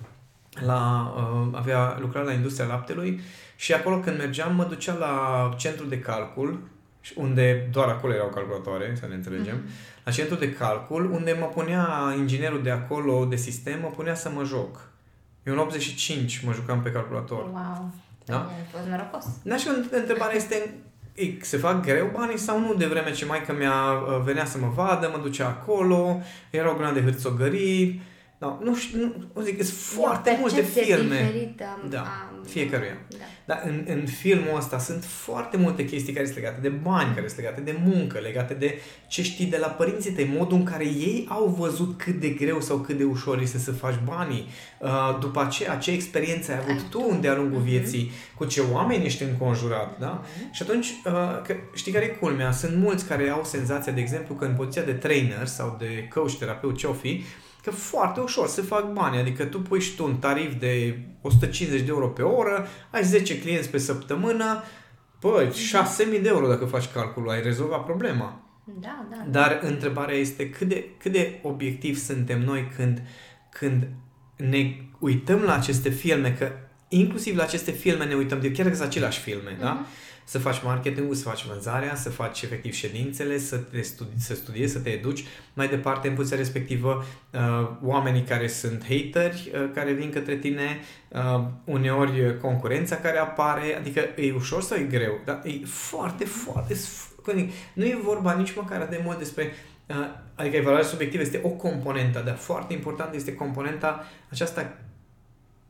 la, 0.66 1.14
uh, 1.18 1.58
avea 1.58 1.98
lucrat 2.00 2.26
la 2.26 2.32
industria 2.32 2.68
laptelui 2.68 3.22
și 3.56 3.74
acolo 3.74 4.00
când 4.00 4.18
mergeam 4.18 4.56
mă 4.56 4.64
ducea 4.64 4.94
la 4.94 5.50
centru 5.58 5.86
de 5.86 6.00
calcul 6.00 6.60
unde 7.16 7.70
doar 7.72 7.88
acolo 7.88 8.14
erau 8.14 8.28
calculatoare, 8.28 8.96
să 9.00 9.06
ne 9.08 9.16
înțelegem, 9.16 9.58
uh-huh. 9.58 10.04
la 10.04 10.12
centru 10.12 10.36
de 10.36 10.54
calcul, 10.54 11.12
unde 11.12 11.38
mă 11.40 11.46
punea 11.46 12.14
inginerul 12.18 12.64
de 12.64 12.72
acolo, 12.72 13.26
de 13.26 13.36
sistem, 13.36 13.80
mă 13.82 13.88
punea 13.88 14.16
să 14.16 14.30
mă 14.30 14.44
joc. 14.44 14.92
Eu 15.44 15.54
în 15.54 15.60
85 15.60 16.44
mă 16.46 16.54
jucam 16.54 16.82
pe 16.82 16.92
calculator. 16.92 17.44
Wow! 17.44 17.92
Da? 18.26 18.38
Ai 18.38 18.68
fost 18.72 18.88
norocos. 18.88 19.26
Da, 19.44 19.58
și 19.58 19.68
întrebarea 19.92 20.36
este, 20.36 20.74
se 21.42 21.58
fac 21.58 21.82
greu 21.82 22.10
banii 22.14 22.38
sau 22.38 22.60
nu, 22.60 22.74
de 22.74 22.86
vreme 22.86 23.12
ce 23.12 23.26
maica 23.26 23.54
mea 23.54 23.92
uh, 23.92 24.22
venea 24.24 24.46
să 24.46 24.58
mă 24.58 24.72
vadă, 24.76 25.10
mă 25.12 25.22
ducea 25.22 25.48
acolo, 25.48 26.22
era 26.50 26.72
o 26.72 26.74
grămadă 26.74 27.00
de 27.00 27.06
hârțogării, 27.06 28.02
da, 28.38 28.60
nu 28.64 28.76
știu, 28.76 29.30
nu, 29.34 29.42
zic, 29.42 29.64
sunt 29.64 29.78
foarte 29.78 30.38
multe 30.40 30.62
filme. 30.62 31.30
Diferită 31.32 31.88
da, 31.90 32.02
a, 32.02 32.34
fiecăruia. 32.48 32.98
Da. 33.10 33.18
Dar 33.46 33.62
în, 33.66 33.84
în 33.88 34.06
filmul 34.06 34.58
ăsta 34.58 34.80
sunt 34.80 35.04
foarte 35.04 35.58
multe 35.58 35.86
chestii 35.86 36.14
care 36.14 36.26
sunt 36.26 36.38
legate 36.38 36.60
de 36.62 36.70
bani, 36.70 37.14
care 37.14 37.28
sunt 37.28 37.40
legate 37.40 37.62
de 37.62 37.78
muncă, 37.84 38.20
legate 38.20 38.54
de 38.54 38.80
ce 39.08 39.24
știi 39.24 39.46
de 39.46 39.58
la 39.58 39.68
părinții 39.68 40.12
tăi, 40.12 40.34
modul 40.38 40.58
în 40.58 40.64
care 40.64 40.86
ei 40.86 41.26
au 41.30 41.56
văzut 41.60 41.98
cât 41.98 42.20
de 42.20 42.30
greu 42.30 42.62
sau 42.62 42.78
cât 42.78 42.98
de 42.98 43.04
ușor 43.04 43.40
este 43.42 43.58
să 43.58 43.72
faci 43.72 44.00
banii. 44.04 44.48
Uh, 44.80 45.18
după 45.20 45.42
aceea, 45.42 45.78
ce 45.78 45.92
experiență 45.92 46.52
ai 46.52 46.58
avut 46.58 46.70
ai 46.70 46.88
tu, 46.90 46.98
tu 46.98 47.18
de-a 47.22 47.36
lungul 47.36 47.62
uh-huh. 47.62 47.66
vieții, 47.66 48.12
cu 48.36 48.46
ce 48.46 48.62
oameni 48.72 49.06
ești 49.06 49.24
înconjurat, 49.24 50.00
da? 50.00 50.22
Uh-huh. 50.24 50.52
Și 50.52 50.62
atunci, 50.62 50.88
uh, 50.88 51.42
că, 51.44 51.56
știi 51.74 51.92
care 51.92 52.06
e 52.06 52.08
culmea? 52.08 52.52
Sunt 52.52 52.76
mulți 52.76 53.06
care 53.06 53.30
au 53.30 53.44
senzația, 53.44 53.92
de 53.92 54.02
exemplu, 54.02 54.36
că 54.36 54.46
în 54.46 54.56
poziția 54.56 54.84
de 54.84 54.94
trainer 54.94 55.48
sau 55.48 55.76
de 55.80 56.08
coach, 56.14 56.32
terapeut, 56.32 56.78
ce-o 56.78 56.94
fi, 56.94 57.24
că 57.64 57.72
foarte 57.72 58.20
ușor 58.20 58.48
se 58.48 58.62
fac 58.62 58.92
bani, 58.92 59.18
adică 59.18 59.46
tu 59.46 59.62
pui 59.62 59.80
și 59.80 59.96
tu 59.96 60.04
un 60.04 60.16
tarif 60.16 60.54
de 60.60 61.00
150 61.22 61.82
de 61.82 61.88
euro 61.90 62.08
pe 62.08 62.22
oră, 62.22 62.68
ai 62.92 63.04
10 63.04 63.40
clienți 63.40 63.70
pe 63.70 63.78
săptămână, 63.78 64.64
păi, 65.20 65.48
6.000 66.16 66.22
de 66.22 66.28
euro 66.28 66.48
dacă 66.48 66.66
faci 66.66 66.92
calculul, 66.92 67.30
ai 67.30 67.42
rezolvat 67.42 67.86
problema. 67.86 68.42
Da, 68.66 69.06
da, 69.10 69.16
da. 69.16 69.40
Dar 69.40 69.60
întrebarea 69.62 70.16
este 70.16 70.50
cât 70.50 70.68
de, 70.68 70.86
cât 70.98 71.12
de 71.12 71.40
obiectiv 71.42 71.98
suntem 71.98 72.42
noi 72.42 72.72
când, 72.76 73.02
când 73.50 73.88
ne 74.36 74.76
uităm 75.00 75.40
la 75.40 75.54
aceste 75.54 75.90
filme, 75.90 76.36
că 76.40 76.52
inclusiv 76.88 77.38
la 77.38 77.44
aceste 77.44 77.72
filme 77.72 78.06
ne 78.06 78.14
uităm, 78.14 78.40
de 78.40 78.52
chiar 78.52 78.68
că 78.68 78.76
sunt 78.76 78.88
aceleași 78.88 79.20
filme, 79.20 79.56
uh-huh. 79.56 79.60
da? 79.60 79.86
Mhm 80.26 80.32
să 80.34 80.40
faci 80.40 80.64
marketingul, 80.64 81.16
să 81.16 81.28
faci 81.30 81.46
vânzarea, 81.46 81.96
să 81.96 82.10
faci 82.10 82.42
efectiv 82.42 82.74
ședințele, 82.74 83.38
să, 83.38 83.58
te 83.58 83.82
studi- 83.82 84.18
să 84.18 84.36
studiezi, 84.36 84.74
să 84.74 84.80
te 84.80 84.90
educi. 84.90 85.24
Mai 85.54 85.68
departe, 85.68 86.08
în 86.08 86.16
poziția 86.16 86.38
respectivă, 86.38 87.06
uh, 87.32 87.70
oamenii 87.84 88.22
care 88.22 88.48
sunt 88.48 88.82
hateri, 88.82 89.52
uh, 89.54 89.70
care 89.74 89.92
vin 89.92 90.10
către 90.12 90.36
tine, 90.36 90.80
uh, 91.10 91.44
uneori 91.64 92.40
concurența 92.40 92.96
care 92.96 93.18
apare, 93.18 93.76
adică 93.78 94.00
e 94.16 94.34
ușor 94.34 94.62
sau 94.62 94.78
e 94.78 94.84
greu? 94.84 95.20
Dar 95.26 95.42
e 95.46 95.66
foarte, 95.66 96.26
foarte... 96.26 96.76
Nu 97.74 97.86
e 97.86 98.00
vorba 98.04 98.34
nici 98.34 98.56
măcar 98.56 98.88
de 98.90 99.02
mult 99.04 99.18
despre 99.18 99.52
uh, 99.88 99.96
adică 100.36 100.56
evaluarea 100.56 100.88
subiectivă 100.88 101.22
este 101.22 101.40
o 101.44 101.50
componentă, 101.50 102.22
dar 102.26 102.36
foarte 102.36 102.74
important 102.74 103.14
este 103.14 103.36
componenta 103.36 104.06
aceasta 104.30 104.78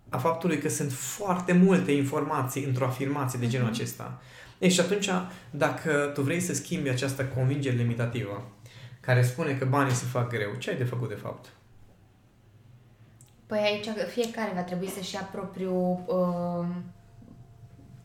a 0.09 0.17
faptului 0.17 0.57
că 0.57 0.69
sunt 0.69 0.91
foarte 0.91 1.53
multe 1.53 1.91
informații 1.91 2.63
într-o 2.63 2.85
afirmație 2.85 3.39
de 3.39 3.47
genul 3.47 3.67
mhm. 3.67 3.75
acesta. 3.75 4.21
Ei, 4.63 4.69
și 4.69 4.79
atunci, 4.79 5.09
dacă 5.51 6.11
tu 6.13 6.21
vrei 6.21 6.39
să 6.39 6.53
schimbi 6.53 6.89
această 6.89 7.25
convingere 7.25 7.75
limitativă, 7.75 8.51
care 8.99 9.23
spune 9.23 9.51
că 9.51 9.65
banii 9.65 9.93
se 9.93 10.05
fac 10.05 10.29
greu, 10.29 10.51
ce 10.57 10.69
ai 10.69 10.77
de 10.77 10.83
făcut 10.83 11.09
de 11.09 11.19
fapt? 11.21 11.45
Păi 13.45 13.59
aici 13.63 13.87
fiecare 14.11 14.51
va 14.55 14.61
trebui 14.61 14.89
să-și 14.89 15.13
ia 15.13 15.29
propriul... 15.31 16.03
Uh, 16.05 16.65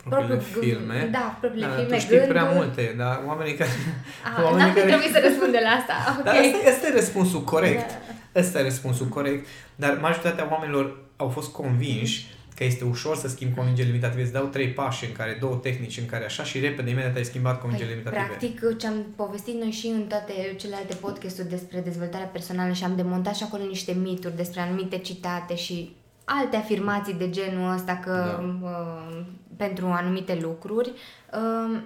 propriile 0.04 0.36
propriul, 0.36 0.64
filme. 0.64 1.08
Da, 1.12 1.36
propriile 1.40 1.66
da, 1.66 1.72
filme. 1.74 1.94
Tu 1.94 2.00
știi 2.00 2.16
gândul. 2.16 2.32
prea 2.34 2.50
multe, 2.50 2.94
dar 2.96 3.22
oamenii 3.26 3.54
care... 3.54 3.70
Ah, 4.24 4.42
oamenii 4.44 4.64
n-am 4.64 4.74
care... 4.74 4.86
trebuit 4.86 5.12
să 5.12 5.20
răspund 5.24 5.52
de 5.52 5.60
la 5.62 5.70
asta. 5.70 5.94
Okay. 6.20 6.24
Dar 6.24 6.34
asta, 6.34 6.70
asta 6.70 6.86
e 6.86 6.92
răspunsul 6.92 7.42
corect. 7.42 7.90
Da. 8.32 8.40
Asta 8.40 8.58
e 8.58 8.62
răspunsul 8.62 9.06
corect. 9.06 9.46
Dar 9.76 9.98
majoritatea 10.00 10.48
oamenilor 10.50 10.96
au 11.16 11.28
fost 11.28 11.52
convinși 11.52 12.26
că 12.58 12.64
este 12.64 12.84
ușor 12.84 13.16
să 13.16 13.28
schimbi 13.28 13.54
convingeri 13.54 13.88
limitative. 13.88 14.22
Îți 14.22 14.32
dau 14.32 14.46
trei 14.46 14.68
pași 14.68 15.04
în 15.04 15.12
care, 15.12 15.36
două 15.40 15.54
tehnici 15.54 15.98
în 15.98 16.06
care 16.06 16.24
așa 16.24 16.44
și 16.44 16.58
repede, 16.60 16.90
imediat 16.90 17.16
ai 17.16 17.24
schimbat 17.24 17.60
convingeri 17.60 17.88
păi, 17.88 17.98
limitative. 17.98 18.26
Practic, 18.26 18.78
ce 18.78 18.86
am 18.86 19.06
povestit 19.16 19.54
noi 19.60 19.70
și 19.70 19.86
în 19.86 20.02
toate 20.02 20.32
celelalte 20.56 20.94
podcasturi 20.94 21.48
despre 21.48 21.80
dezvoltarea 21.80 22.26
personală 22.26 22.72
și 22.72 22.84
am 22.84 22.96
demontat 22.96 23.36
și 23.36 23.42
acolo 23.42 23.64
niște 23.64 23.92
mituri 23.92 24.36
despre 24.36 24.60
anumite 24.60 24.98
citate 24.98 25.56
și 25.56 25.96
alte 26.24 26.56
afirmații 26.56 27.14
de 27.14 27.30
genul 27.30 27.74
ăsta 27.74 27.96
că 28.04 28.40
da. 28.40 28.68
uh, 28.68 29.24
pentru 29.56 29.86
anumite 29.86 30.38
lucruri. 30.42 30.92
Uh, 31.32 31.80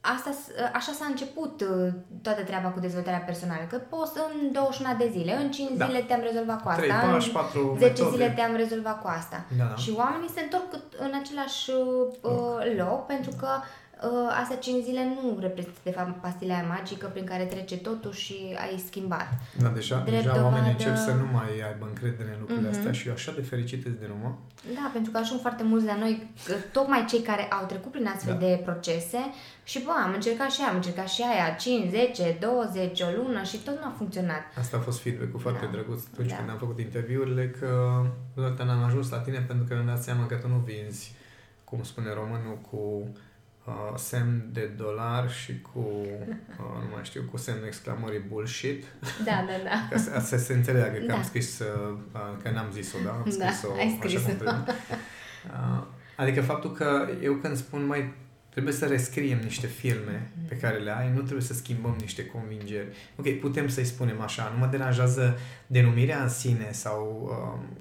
asta, 0.00 0.30
așa 0.72 0.92
s-a 0.92 1.04
început 1.04 1.60
uh, 1.60 1.92
toată 2.22 2.42
treaba 2.42 2.68
cu 2.68 2.80
dezvoltarea 2.80 3.18
personală, 3.18 3.64
că 3.68 3.76
poți 3.76 4.12
în 4.32 4.52
21 4.52 4.96
de 4.98 5.08
zile, 5.10 5.36
în 5.36 5.50
5 5.50 5.70
da. 5.76 5.86
zile 5.86 6.00
te-am 6.00 6.20
rezolvat 6.22 6.62
cu 6.62 6.68
asta, 6.68 6.80
3 6.80 6.92
pași, 7.12 7.30
4 7.30 7.70
în 7.72 7.78
10 7.78 7.86
metode. 7.86 8.10
zile 8.10 8.32
te-am 8.36 8.56
rezolvat 8.56 9.00
cu 9.00 9.08
asta. 9.08 9.44
Da, 9.58 9.64
da. 9.64 9.76
Și 9.76 9.92
oamenii 9.96 10.30
se 10.34 10.40
întorc 10.40 10.68
în 10.98 11.12
același 11.20 11.70
uh, 11.70 12.26
loc. 12.76 12.88
loc 12.88 13.06
pentru 13.06 13.30
că 13.40 13.48
uh, 13.58 13.64
astea 14.40 14.56
5 14.56 14.84
zile 14.84 15.04
nu 15.04 15.36
reprezintă 15.40 15.78
de 15.82 15.90
fapt 15.90 16.20
pastila 16.20 16.54
aia 16.54 16.66
magică 16.66 17.06
prin 17.06 17.24
care 17.24 17.44
trece 17.44 17.76
totul 17.76 18.12
și 18.12 18.36
ai 18.58 18.82
schimbat. 18.86 19.28
Da, 19.62 19.68
deja, 19.68 19.96
Drept 19.98 20.22
deja 20.22 20.34
dovadă... 20.34 20.54
oamenii 20.54 20.70
încep 20.70 20.96
să 20.96 21.12
nu 21.12 21.26
mai 21.32 21.48
aibă 21.68 21.86
încredere 21.88 22.30
în 22.32 22.40
lucrurile 22.40 22.68
uh-huh. 22.68 22.76
astea 22.76 22.92
și 22.92 23.06
eu 23.06 23.12
așa 23.12 23.32
de 23.32 23.42
fericit 23.42 23.82
de 23.84 24.06
numă. 24.08 24.38
Da, 24.74 24.90
pentru 24.92 25.10
că 25.12 25.18
ajung 25.18 25.40
foarte 25.40 25.62
mulți 25.62 25.86
la 25.86 25.96
noi, 25.96 26.30
tocmai 26.72 27.04
cei 27.08 27.22
care 27.22 27.42
au 27.42 27.66
trecut 27.66 27.90
prin 27.92 28.06
astfel 28.06 28.32
da. 28.32 28.46
de 28.46 28.60
procese 28.64 29.20
și 29.64 29.82
bă, 29.82 29.90
am 30.04 30.12
încercat 30.14 30.50
și 30.50 30.60
aia, 30.60 30.70
am 30.70 30.76
încercat 30.76 31.08
și 31.08 31.22
aia, 31.22 31.54
5, 31.54 31.90
10, 31.90 32.36
20, 32.40 33.00
o 33.00 33.10
lună 33.22 33.42
și 33.42 33.56
tot 33.56 33.74
nu 33.80 33.86
a 33.86 33.94
funcționat. 33.96 34.42
Asta 34.58 34.76
a 34.76 34.80
fost 34.80 35.00
feedback-ul 35.00 35.40
foarte 35.40 35.64
da. 35.64 35.70
drăguț 35.70 36.02
atunci 36.12 36.30
da. 36.30 36.36
când 36.36 36.50
am 36.50 36.58
făcut 36.58 36.78
interviurile, 36.78 37.48
că 37.48 37.70
doar 38.34 38.52
n-am 38.52 38.82
ajuns 38.82 39.10
la 39.10 39.18
tine 39.18 39.38
pentru 39.38 39.64
că 39.66 39.74
mi-am 39.74 39.86
dat 39.86 40.02
seama 40.02 40.26
că 40.26 40.34
tu 40.34 40.48
nu 40.48 40.62
vinzi, 40.66 41.14
cum 41.64 41.82
spune 41.82 42.12
românul, 42.12 42.58
cu 42.70 43.08
uh, 43.70 43.98
semn 43.98 44.48
de 44.52 44.70
dolar 44.76 45.30
și 45.30 45.60
cu, 45.60 45.78
uh, 45.78 46.82
nu 46.82 46.88
mai 46.92 47.02
știu, 47.02 47.22
cu 47.30 47.36
semn 47.36 47.64
exclamării 47.66 48.24
bullshit. 48.28 48.84
Da, 49.24 49.44
da, 49.46 49.64
da. 49.64 49.86
Ca 49.90 49.98
să, 49.98 50.20
să 50.20 50.36
se 50.36 50.52
înțeleagă 50.52 50.98
că 50.98 51.06
da. 51.06 51.14
am 51.14 51.22
scris, 51.22 51.58
uh, 51.58 51.98
că 52.42 52.50
n-am 52.50 52.70
zis-o, 52.72 52.98
da? 53.04 53.10
Am 53.10 53.22
da, 53.24 53.30
scris-o 53.30 53.72
ai 53.72 53.96
scris 53.98 54.26
așa 54.26 54.34
cum 54.34 54.46
uh, 54.46 55.82
Adică 56.16 56.40
faptul 56.40 56.72
că 56.72 57.08
eu 57.22 57.34
când 57.34 57.56
spun, 57.56 57.86
mai 57.86 58.12
trebuie 58.50 58.72
să 58.72 58.86
rescriem 58.86 59.38
niște 59.42 59.66
filme 59.66 60.30
pe 60.48 60.56
care 60.56 60.78
le 60.78 60.96
ai, 60.96 61.10
nu 61.14 61.20
trebuie 61.20 61.42
să 61.42 61.54
schimbăm 61.54 61.96
niște 62.00 62.26
convingeri. 62.26 62.86
Ok, 63.16 63.30
putem 63.40 63.68
să-i 63.68 63.84
spunem 63.84 64.20
așa, 64.20 64.50
nu 64.52 64.58
mă 64.58 64.68
deranjează 64.70 65.38
denumirea 65.66 66.22
în 66.22 66.28
sine 66.28 66.68
sau 66.70 67.30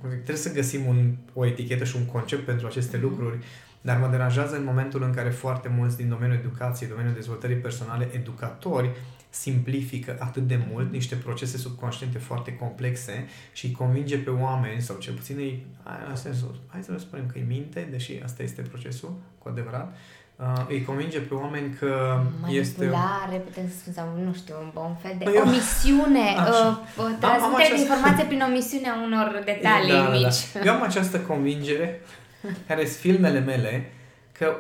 uh, 0.03 0.09
trebuie 0.09 0.35
să 0.35 0.53
găsim 0.53 0.85
un, 0.85 1.15
o 1.33 1.45
etichetă 1.45 1.83
și 1.83 1.95
un 1.95 2.05
concept 2.05 2.45
pentru 2.45 2.67
aceste 2.67 2.97
mm-hmm. 2.97 3.01
lucruri, 3.01 3.37
dar 3.81 3.97
mă 3.97 4.07
deranjează 4.07 4.55
în 4.55 4.63
momentul 4.63 5.03
în 5.03 5.13
care 5.13 5.29
foarte 5.29 5.71
mulți 5.77 5.97
din 5.97 6.09
domeniul 6.09 6.39
educației, 6.39 6.89
domeniul 6.89 7.13
dezvoltării 7.13 7.55
personale, 7.55 8.09
educatori, 8.13 8.89
simplifică 9.29 10.15
atât 10.19 10.47
de 10.47 10.59
mult 10.71 10.91
niște 10.91 11.15
procese 11.15 11.57
subconștiente 11.57 12.17
foarte 12.17 12.55
complexe 12.55 13.27
și 13.53 13.65
îi 13.65 13.71
convinge 13.71 14.17
pe 14.17 14.29
oameni, 14.29 14.81
sau 14.81 14.95
cel 14.95 15.13
puțin 15.13 15.35
îi, 15.37 15.65
hai, 15.83 15.95
hai 16.67 16.83
să 16.83 16.91
le 16.91 16.97
spunem 16.97 17.25
că 17.25 17.37
îi 17.37 17.45
minte, 17.47 17.87
deși 17.91 18.19
asta 18.23 18.43
este 18.43 18.61
procesul 18.61 19.13
cu 19.37 19.49
adevărat, 19.49 19.97
uh, 20.35 20.65
îi 20.67 20.83
convinge 20.83 21.19
pe 21.19 21.33
oameni 21.33 21.73
că 21.79 22.21
este... 22.47 22.85
Manipulare, 22.85 23.37
putem 23.37 23.67
să 23.67 23.75
spun, 23.79 23.93
sau 23.93 24.07
nu 24.25 24.33
știu, 24.33 24.55
un, 24.61 24.81
un 24.81 24.95
fel 24.95 25.15
de 25.17 25.23
păi 25.23 25.41
omisiune, 25.45 26.27
Așa. 26.37 26.83
uh, 26.97 27.03
uh, 27.03 27.15
transmitere 27.19 27.63
această... 27.63 27.75
de 27.75 27.81
informație 27.81 28.25
prin 28.25 28.41
omisiunea 28.49 28.93
unor 29.05 29.41
detalii 29.51 29.91
da, 29.91 30.09
mici. 30.09 30.41
Da, 30.53 30.59
da. 30.59 30.65
Eu 30.65 30.73
am 30.73 30.81
această 30.81 31.19
convingere, 31.19 32.01
care 32.67 32.85
sunt 32.85 32.97
filmele 32.97 33.39
mele, 33.39 33.91
că 34.31 34.55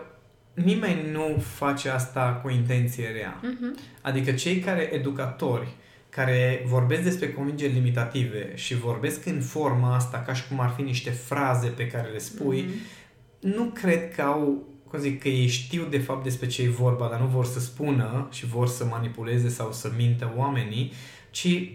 nimeni 0.53 1.11
nu 1.11 1.43
face 1.55 1.89
asta 1.89 2.39
cu 2.43 2.49
intenție 2.49 3.07
rea. 3.07 3.39
Uh-huh. 3.39 4.01
Adică 4.01 4.31
cei 4.31 4.59
care, 4.59 4.93
educatori, 4.93 5.67
care 6.09 6.63
vorbesc 6.65 7.01
despre 7.01 7.33
convingeri 7.33 7.73
limitative 7.73 8.51
și 8.55 8.75
vorbesc 8.75 9.25
în 9.25 9.41
forma 9.41 9.95
asta 9.95 10.23
ca 10.25 10.33
și 10.33 10.47
cum 10.47 10.59
ar 10.59 10.73
fi 10.75 10.81
niște 10.81 11.09
fraze 11.09 11.67
pe 11.67 11.87
care 11.87 12.09
le 12.09 12.17
spui, 12.17 12.63
mm-hmm. 12.63 13.39
nu 13.39 13.63
cred 13.63 14.15
că 14.15 14.21
au, 14.21 14.67
cum 14.87 14.99
zic, 14.99 15.21
că 15.21 15.27
ei 15.27 15.47
știu 15.47 15.83
de 15.89 15.97
fapt 15.97 16.23
despre 16.23 16.47
ce 16.47 16.61
e 16.61 16.69
vorba, 16.69 17.07
dar 17.07 17.19
nu 17.19 17.25
vor 17.25 17.45
să 17.45 17.59
spună 17.59 18.27
și 18.31 18.45
vor 18.45 18.67
să 18.67 18.85
manipuleze 18.85 19.49
sau 19.49 19.71
să 19.71 19.91
mintă 19.97 20.33
oamenii, 20.35 20.91
ci 21.29 21.71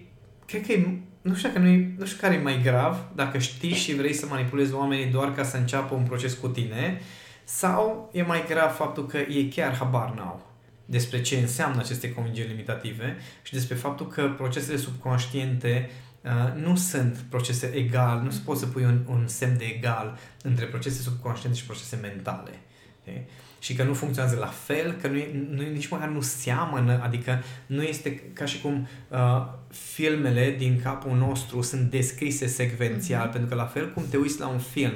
cred 0.46 0.66
că 0.66 0.72
e, 0.72 0.98
nu 1.24 1.34
știu, 1.34 1.48
dacă 1.48 1.60
nu, 1.60 1.68
e, 1.68 1.94
nu 1.98 2.04
știu 2.04 2.18
care 2.20 2.34
e 2.34 2.42
mai 2.42 2.60
grav, 2.62 3.08
dacă 3.14 3.38
știi 3.38 3.74
și 3.74 3.94
vrei 3.94 4.12
să 4.12 4.26
manipulezi 4.26 4.74
oamenii 4.74 5.06
doar 5.06 5.34
ca 5.34 5.42
să 5.42 5.56
înceapă 5.56 5.94
un 5.94 6.02
proces 6.02 6.34
cu 6.34 6.48
tine, 6.48 7.00
sau 7.44 8.10
e 8.12 8.22
mai 8.22 8.44
grav 8.48 8.74
faptul 8.74 9.06
că 9.06 9.16
ei 9.16 9.48
chiar 9.48 9.76
habar 9.76 10.14
n-au 10.16 10.54
despre 10.84 11.20
ce 11.20 11.36
înseamnă 11.36 11.80
aceste 11.80 12.12
convingeri 12.12 12.48
limitative 12.48 13.16
și 13.42 13.52
despre 13.52 13.74
faptul 13.74 14.06
că 14.06 14.28
procesele 14.36 14.76
subconștiente 14.76 15.90
uh, 16.22 16.62
nu 16.62 16.76
sunt 16.76 17.16
procese 17.28 17.66
egal, 17.66 18.20
nu 18.20 18.30
se 18.30 18.40
poate 18.44 18.60
să 18.60 18.66
pui 18.66 18.84
un, 18.84 19.00
un 19.08 19.26
semn 19.26 19.58
de 19.58 19.64
egal 19.64 20.18
între 20.42 20.64
procese 20.64 21.02
subconștiente 21.02 21.58
și 21.58 21.64
procese 21.64 21.98
mentale. 22.02 22.50
De? 23.04 23.22
Și 23.64 23.74
că 23.74 23.82
nu 23.82 23.94
funcționează 23.94 24.38
la 24.38 24.46
fel, 24.46 24.92
că 25.00 25.08
nu, 25.08 25.16
e, 25.16 25.46
nu 25.50 25.62
nici 25.62 25.88
măcar 25.88 26.08
nu 26.08 26.20
seamănă, 26.20 27.00
adică 27.02 27.42
nu 27.66 27.82
este 27.82 28.22
ca 28.32 28.44
și 28.44 28.60
cum 28.60 28.88
uh, 29.08 29.18
filmele 29.70 30.54
din 30.58 30.80
capul 30.82 31.16
nostru 31.16 31.62
sunt 31.62 31.90
descrise 31.90 32.46
secvențial, 32.46 33.28
mm-hmm. 33.28 33.32
pentru 33.32 33.48
că 33.48 33.54
la 33.54 33.64
fel 33.64 33.92
cum 33.92 34.02
te 34.10 34.16
uiți 34.16 34.40
la 34.40 34.46
un 34.46 34.58
film 34.58 34.92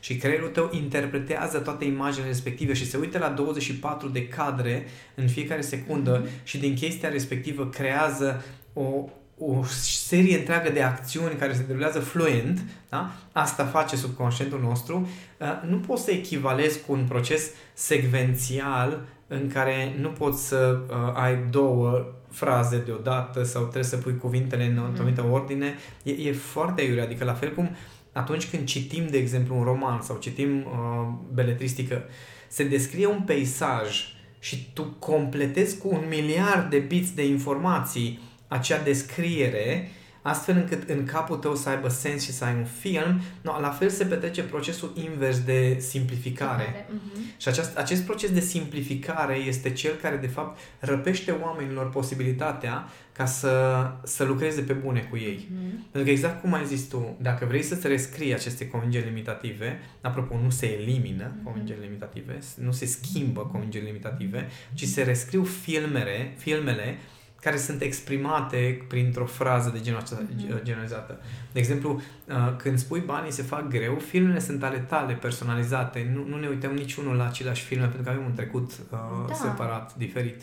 și 0.00 0.16
creierul 0.16 0.48
tău 0.48 0.70
interpretează 0.72 1.58
toate 1.58 1.84
imaginile 1.84 2.28
respective 2.28 2.72
și 2.72 2.86
se 2.86 2.96
uită 2.96 3.18
la 3.18 3.28
24 3.28 4.08
de 4.08 4.28
cadre 4.28 4.86
în 5.14 5.28
fiecare 5.28 5.60
secundă 5.60 6.22
mm-hmm. 6.22 6.42
și 6.42 6.58
din 6.58 6.74
chestia 6.74 7.08
respectivă 7.08 7.68
creează 7.68 8.44
o, 8.72 9.08
o 9.38 9.64
serie 9.82 10.38
întreagă 10.38 10.70
de 10.70 10.82
acțiuni 10.82 11.34
care 11.34 11.54
se 11.54 11.62
derulează 11.66 12.00
fluent, 12.00 12.60
da? 12.88 13.10
asta 13.32 13.64
face 13.64 13.96
subconștientul 13.96 14.60
nostru, 14.60 15.08
uh, 15.38 15.68
nu 15.68 15.76
poți 15.76 16.04
să 16.04 16.10
echivalezi 16.10 16.80
cu 16.86 16.92
un 16.92 17.04
proces 17.08 17.50
secvențial 17.72 19.00
în 19.26 19.50
care 19.52 19.94
nu 20.00 20.08
poți 20.08 20.46
să 20.46 20.78
uh, 20.88 20.96
ai 21.14 21.38
două 21.50 22.06
fraze 22.30 22.82
deodată 22.86 23.42
sau 23.42 23.62
trebuie 23.62 23.84
să 23.84 23.96
pui 23.96 24.18
cuvintele 24.18 24.64
în 24.64 24.78
o 24.78 24.82
anumită 24.82 25.22
mm. 25.22 25.32
ordine. 25.32 25.74
E, 26.02 26.10
e 26.10 26.32
foarte 26.32 26.82
iure, 26.82 27.00
adică 27.00 27.24
la 27.24 27.34
fel 27.34 27.54
cum 27.54 27.64
uh, 27.64 27.76
atunci 28.14 28.50
când 28.50 28.66
citim, 28.66 29.06
de 29.06 29.18
exemplu, 29.18 29.56
un 29.56 29.62
roman 29.62 30.00
sau 30.00 30.16
citim 30.16 30.58
uh, 30.58 31.08
beletristică, 31.32 32.02
se 32.48 32.64
descrie 32.64 33.06
un 33.06 33.22
peisaj 33.26 34.14
și 34.38 34.68
tu 34.72 34.82
completezi 34.82 35.78
cu 35.78 35.88
un 35.88 36.04
miliard 36.08 36.70
de 36.70 36.78
bits 36.78 37.14
de 37.14 37.26
informații 37.26 38.20
acea 38.54 38.82
descriere, 38.82 39.90
astfel 40.22 40.56
încât 40.56 40.88
în 40.88 41.04
capul 41.04 41.36
tău 41.36 41.54
să 41.54 41.68
aibă 41.68 41.88
sens 41.88 42.22
și 42.22 42.32
să 42.32 42.44
ai 42.44 42.54
un 42.54 42.64
film, 42.64 43.20
no, 43.40 43.60
la 43.60 43.70
fel 43.70 43.88
se 43.88 44.04
petrece 44.04 44.42
procesul 44.42 44.92
invers 44.94 45.40
de 45.40 45.76
simplificare. 45.78 46.86
Uh-huh. 46.86 47.36
Și 47.36 47.48
acest, 47.48 47.76
acest 47.76 48.02
proces 48.02 48.30
de 48.30 48.40
simplificare 48.40 49.36
este 49.36 49.72
cel 49.72 49.94
care, 49.94 50.16
de 50.16 50.26
fapt, 50.26 50.58
răpește 50.78 51.30
oamenilor 51.30 51.90
posibilitatea 51.90 52.88
ca 53.12 53.24
să, 53.24 53.86
să 54.04 54.24
lucreze 54.24 54.60
pe 54.60 54.72
bune 54.72 55.00
cu 55.10 55.16
ei. 55.16 55.48
Mm. 55.50 55.86
Pentru 55.90 56.02
că 56.02 56.10
exact 56.10 56.40
cum 56.40 56.52
ai 56.52 56.66
zis 56.66 56.82
tu, 56.82 57.16
dacă 57.20 57.44
vrei 57.44 57.62
să-ți 57.62 57.86
rescrii 57.86 58.34
aceste 58.34 58.68
convingeri 58.68 59.04
limitative, 59.04 59.80
apropo, 60.00 60.38
nu 60.42 60.50
se 60.50 60.80
elimină 60.80 61.30
mm-hmm. 61.30 61.42
convingeri 61.44 61.80
limitative, 61.80 62.38
nu 62.56 62.72
se 62.72 62.86
schimbă 62.86 63.40
convingeri 63.40 63.84
limitative, 63.84 64.48
ci 64.74 64.84
se 64.84 65.02
rescriu 65.02 65.44
filmele, 65.44 66.34
filmele 66.36 66.98
care 67.44 67.56
sunt 67.56 67.82
exprimate 67.82 68.84
printr-o 68.88 69.26
frază 69.26 69.70
de 69.70 69.80
genul 69.80 69.98
acesta 69.98 70.22
mm-hmm. 70.22 70.62
generalizată. 70.62 71.20
De 71.52 71.58
exemplu, 71.58 72.00
uh, 72.28 72.56
când 72.56 72.78
spui 72.78 73.00
banii 73.00 73.32
se 73.32 73.42
fac 73.42 73.68
greu, 73.68 73.94
filmele 73.94 74.38
sunt 74.38 74.62
ale 74.62 74.78
tale, 74.78 75.12
personalizate. 75.12 76.10
Nu, 76.14 76.24
nu 76.28 76.38
ne 76.38 76.48
uităm 76.48 76.72
niciunul 76.72 77.16
la 77.16 77.26
aceleași 77.26 77.64
filme, 77.64 77.84
pentru 77.84 78.02
că 78.02 78.10
avem 78.10 78.24
un 78.24 78.34
trecut 78.34 78.70
uh, 78.70 78.98
da. 79.28 79.34
separat, 79.34 79.94
diferit 79.94 80.42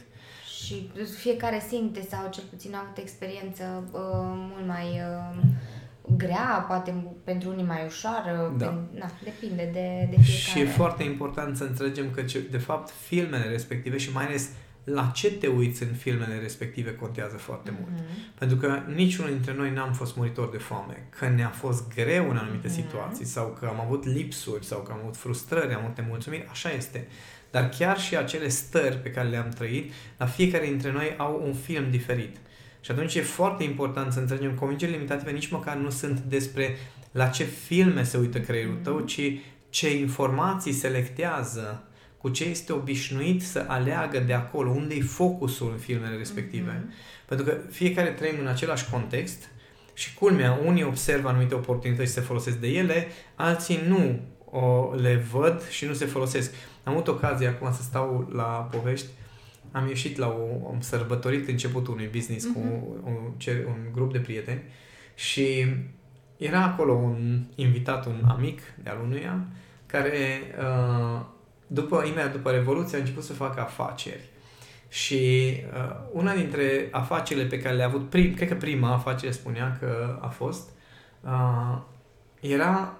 și 0.63 0.89
fiecare 1.17 1.63
simte 1.67 2.07
sau 2.09 2.29
cel 2.31 2.43
puțin 2.49 2.73
a 2.75 2.81
avut 2.83 2.97
experiență 2.97 3.63
uh, 3.91 3.99
mult 4.23 4.67
mai 4.67 4.85
uh, 4.85 5.43
grea, 6.17 6.65
poate 6.67 7.05
pentru 7.23 7.49
unii 7.49 7.63
mai 7.63 7.85
ușoară, 7.85 8.53
da. 8.57 8.65
pen, 8.65 8.87
na, 8.99 9.11
depinde 9.23 9.69
de, 9.73 10.07
de 10.09 10.21
fiecare. 10.21 10.59
Și 10.59 10.59
e 10.59 10.65
foarte 10.65 11.03
important 11.03 11.57
să 11.57 11.63
înțelegem 11.63 12.11
că, 12.11 12.21
de 12.51 12.57
fapt, 12.57 12.89
filmele 12.89 13.49
respective 13.49 13.97
și 13.97 14.11
mai 14.11 14.25
ales 14.25 14.49
la 14.83 15.11
ce 15.13 15.31
te 15.31 15.47
uiți 15.47 15.83
în 15.83 15.93
filmele 15.93 16.39
respective 16.39 16.95
contează 16.95 17.37
foarte 17.37 17.73
mult. 17.79 18.01
Mm-hmm. 18.01 18.37
Pentru 18.37 18.57
că 18.57 18.79
niciunul 18.95 19.31
dintre 19.31 19.53
noi 19.53 19.71
n-am 19.71 19.93
fost 19.93 20.15
muritor 20.15 20.49
de 20.49 20.57
foame, 20.57 21.07
că 21.09 21.27
ne-a 21.27 21.49
fost 21.49 21.93
greu 21.93 22.29
în 22.29 22.37
anumite 22.37 22.67
mm-hmm. 22.67 22.71
situații 22.71 23.25
sau 23.25 23.57
că 23.59 23.65
am 23.65 23.79
avut 23.79 24.05
lipsuri 24.05 24.65
sau 24.65 24.79
că 24.79 24.91
am 24.91 24.97
avut 25.01 25.17
frustrări, 25.17 25.73
am 25.73 25.83
avut 25.83 25.97
nemulțumiri, 25.97 26.47
așa 26.49 26.71
este. 26.71 27.07
Dar 27.51 27.69
chiar 27.69 27.99
și 27.99 28.17
acele 28.17 28.47
stări 28.47 28.97
pe 28.97 29.11
care 29.11 29.29
le-am 29.29 29.49
trăit, 29.49 29.91
la 30.17 30.25
fiecare 30.25 30.65
dintre 30.65 30.91
noi 30.91 31.13
au 31.17 31.41
un 31.45 31.53
film 31.53 31.89
diferit. 31.89 32.37
Și 32.81 32.91
atunci 32.91 33.15
e 33.15 33.21
foarte 33.21 33.63
important 33.63 34.13
să 34.13 34.19
înțelegem 34.19 34.55
convingerile 34.55 34.97
limitative 34.97 35.31
nici 35.31 35.51
măcar 35.51 35.75
nu 35.75 35.89
sunt 35.89 36.19
despre 36.19 36.77
la 37.11 37.27
ce 37.27 37.43
filme 37.43 38.03
se 38.03 38.17
uită 38.17 38.39
creierul 38.39 38.79
tău, 38.83 39.01
mm-hmm. 39.01 39.05
ci 39.05 39.21
ce 39.69 39.97
informații 39.97 40.71
selectează, 40.71 41.83
cu 42.21 42.29
ce 42.29 42.43
este 42.43 42.73
obișnuit 42.73 43.43
să 43.43 43.65
aleagă 43.67 44.19
de 44.19 44.33
acolo, 44.33 44.69
unde 44.69 44.95
e 44.95 45.01
focusul 45.01 45.71
în 45.71 45.77
filmele 45.77 46.17
respective. 46.17 46.71
Mm-hmm. 46.71 47.25
Pentru 47.25 47.45
că 47.45 47.57
fiecare 47.69 48.09
trăim 48.09 48.35
în 48.39 48.47
același 48.47 48.89
context 48.89 49.49
și 49.93 50.13
culmea, 50.13 50.59
unii 50.65 50.83
observă 50.83 51.27
anumite 51.27 51.55
oportunități 51.55 52.07
și 52.07 52.13
se 52.13 52.21
folosesc 52.21 52.57
de 52.57 52.67
ele, 52.67 53.07
alții 53.35 53.79
nu 53.87 54.19
o, 54.45 54.93
le 54.95 55.15
văd 55.31 55.67
și 55.69 55.85
nu 55.85 55.93
se 55.93 56.05
folosesc. 56.05 56.53
Am 56.83 56.93
avut 56.93 57.07
ocazia 57.07 57.49
acum 57.49 57.73
să 57.73 57.81
stau 57.81 58.29
la 58.33 58.69
povești. 58.71 59.07
Am 59.71 59.87
ieșit 59.87 60.17
la 60.17 60.27
o, 60.27 60.67
am 60.67 60.77
sărbătorit 60.79 61.47
începutul 61.47 61.93
unui 61.93 62.09
business 62.11 62.45
uh-huh. 62.45 62.53
cu 62.53 62.59
mhm. 62.59 63.05
un, 63.05 63.33
un 63.67 63.91
grup 63.93 64.11
de 64.11 64.19
prieteni 64.19 64.61
și 65.15 65.65
era 66.37 66.63
acolo 66.63 66.93
un 66.93 67.43
invitat, 67.55 68.05
un 68.05 68.23
amic 68.27 68.61
de-al 68.83 68.99
unuia, 69.03 69.45
care 69.85 70.41
uh, 70.59 71.21
după, 71.73 72.03
imediat 72.05 72.31
după 72.31 72.51
Revoluție 72.51 72.97
a 72.97 72.99
început 72.99 73.23
să 73.23 73.33
facă 73.33 73.61
afaceri. 73.61 74.29
Și 74.87 75.53
uh, 75.73 75.95
una 76.11 76.33
dintre 76.33 76.87
afacerile 76.91 77.45
pe 77.45 77.59
care 77.59 77.75
le-a 77.75 77.85
avut, 77.85 78.09
prim, 78.09 78.33
cred 78.33 78.47
că 78.47 78.55
prima 78.55 78.93
afacere 78.93 79.31
spunea 79.31 79.77
că 79.79 80.19
a 80.21 80.27
fost, 80.27 80.69
uh, 81.21 81.77
era, 82.39 82.99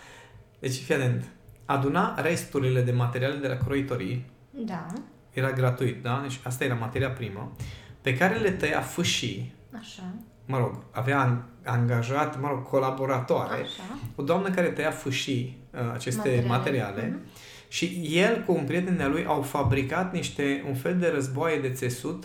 deci 0.60 0.82
fii 0.82 0.94
atent, 0.94 1.24
aduna 1.64 2.20
resturile 2.20 2.82
de 2.82 2.92
materiale 2.92 3.34
de 3.34 3.48
la 3.48 3.56
croitorii. 3.56 4.30
Da. 4.50 4.86
Era 5.32 5.50
gratuit, 5.50 6.02
da? 6.02 6.18
Deci 6.22 6.40
asta 6.44 6.64
era 6.64 6.74
materia 6.74 7.10
primă. 7.10 7.52
Pe 8.00 8.16
care 8.16 8.36
le 8.36 8.50
tăia 8.50 8.80
fâșii. 8.80 9.54
Așa. 9.78 10.02
Mă 10.46 10.58
rog, 10.58 10.84
avea 10.90 11.46
angajat, 11.64 12.40
mă 12.40 12.48
rog, 12.48 12.62
colaboratoare. 12.62 13.62
Așa. 13.62 13.98
O 14.16 14.22
doamnă 14.22 14.50
care 14.50 14.68
tăia 14.68 14.90
fâșii 14.90 15.58
uh, 15.70 15.80
aceste 15.92 16.18
materiale. 16.18 16.46
materiale 16.46 17.08
mm-hmm. 17.08 17.50
Și 17.72 18.00
el 18.10 18.42
cu 18.46 18.52
un 18.52 18.64
prieten 18.64 18.96
de 18.96 19.04
lui 19.04 19.24
au 19.24 19.42
fabricat 19.42 20.12
niște, 20.12 20.64
un 20.68 20.74
fel 20.74 20.98
de 20.98 21.08
războaie 21.08 21.60
de 21.60 21.70
țesut 21.70 22.24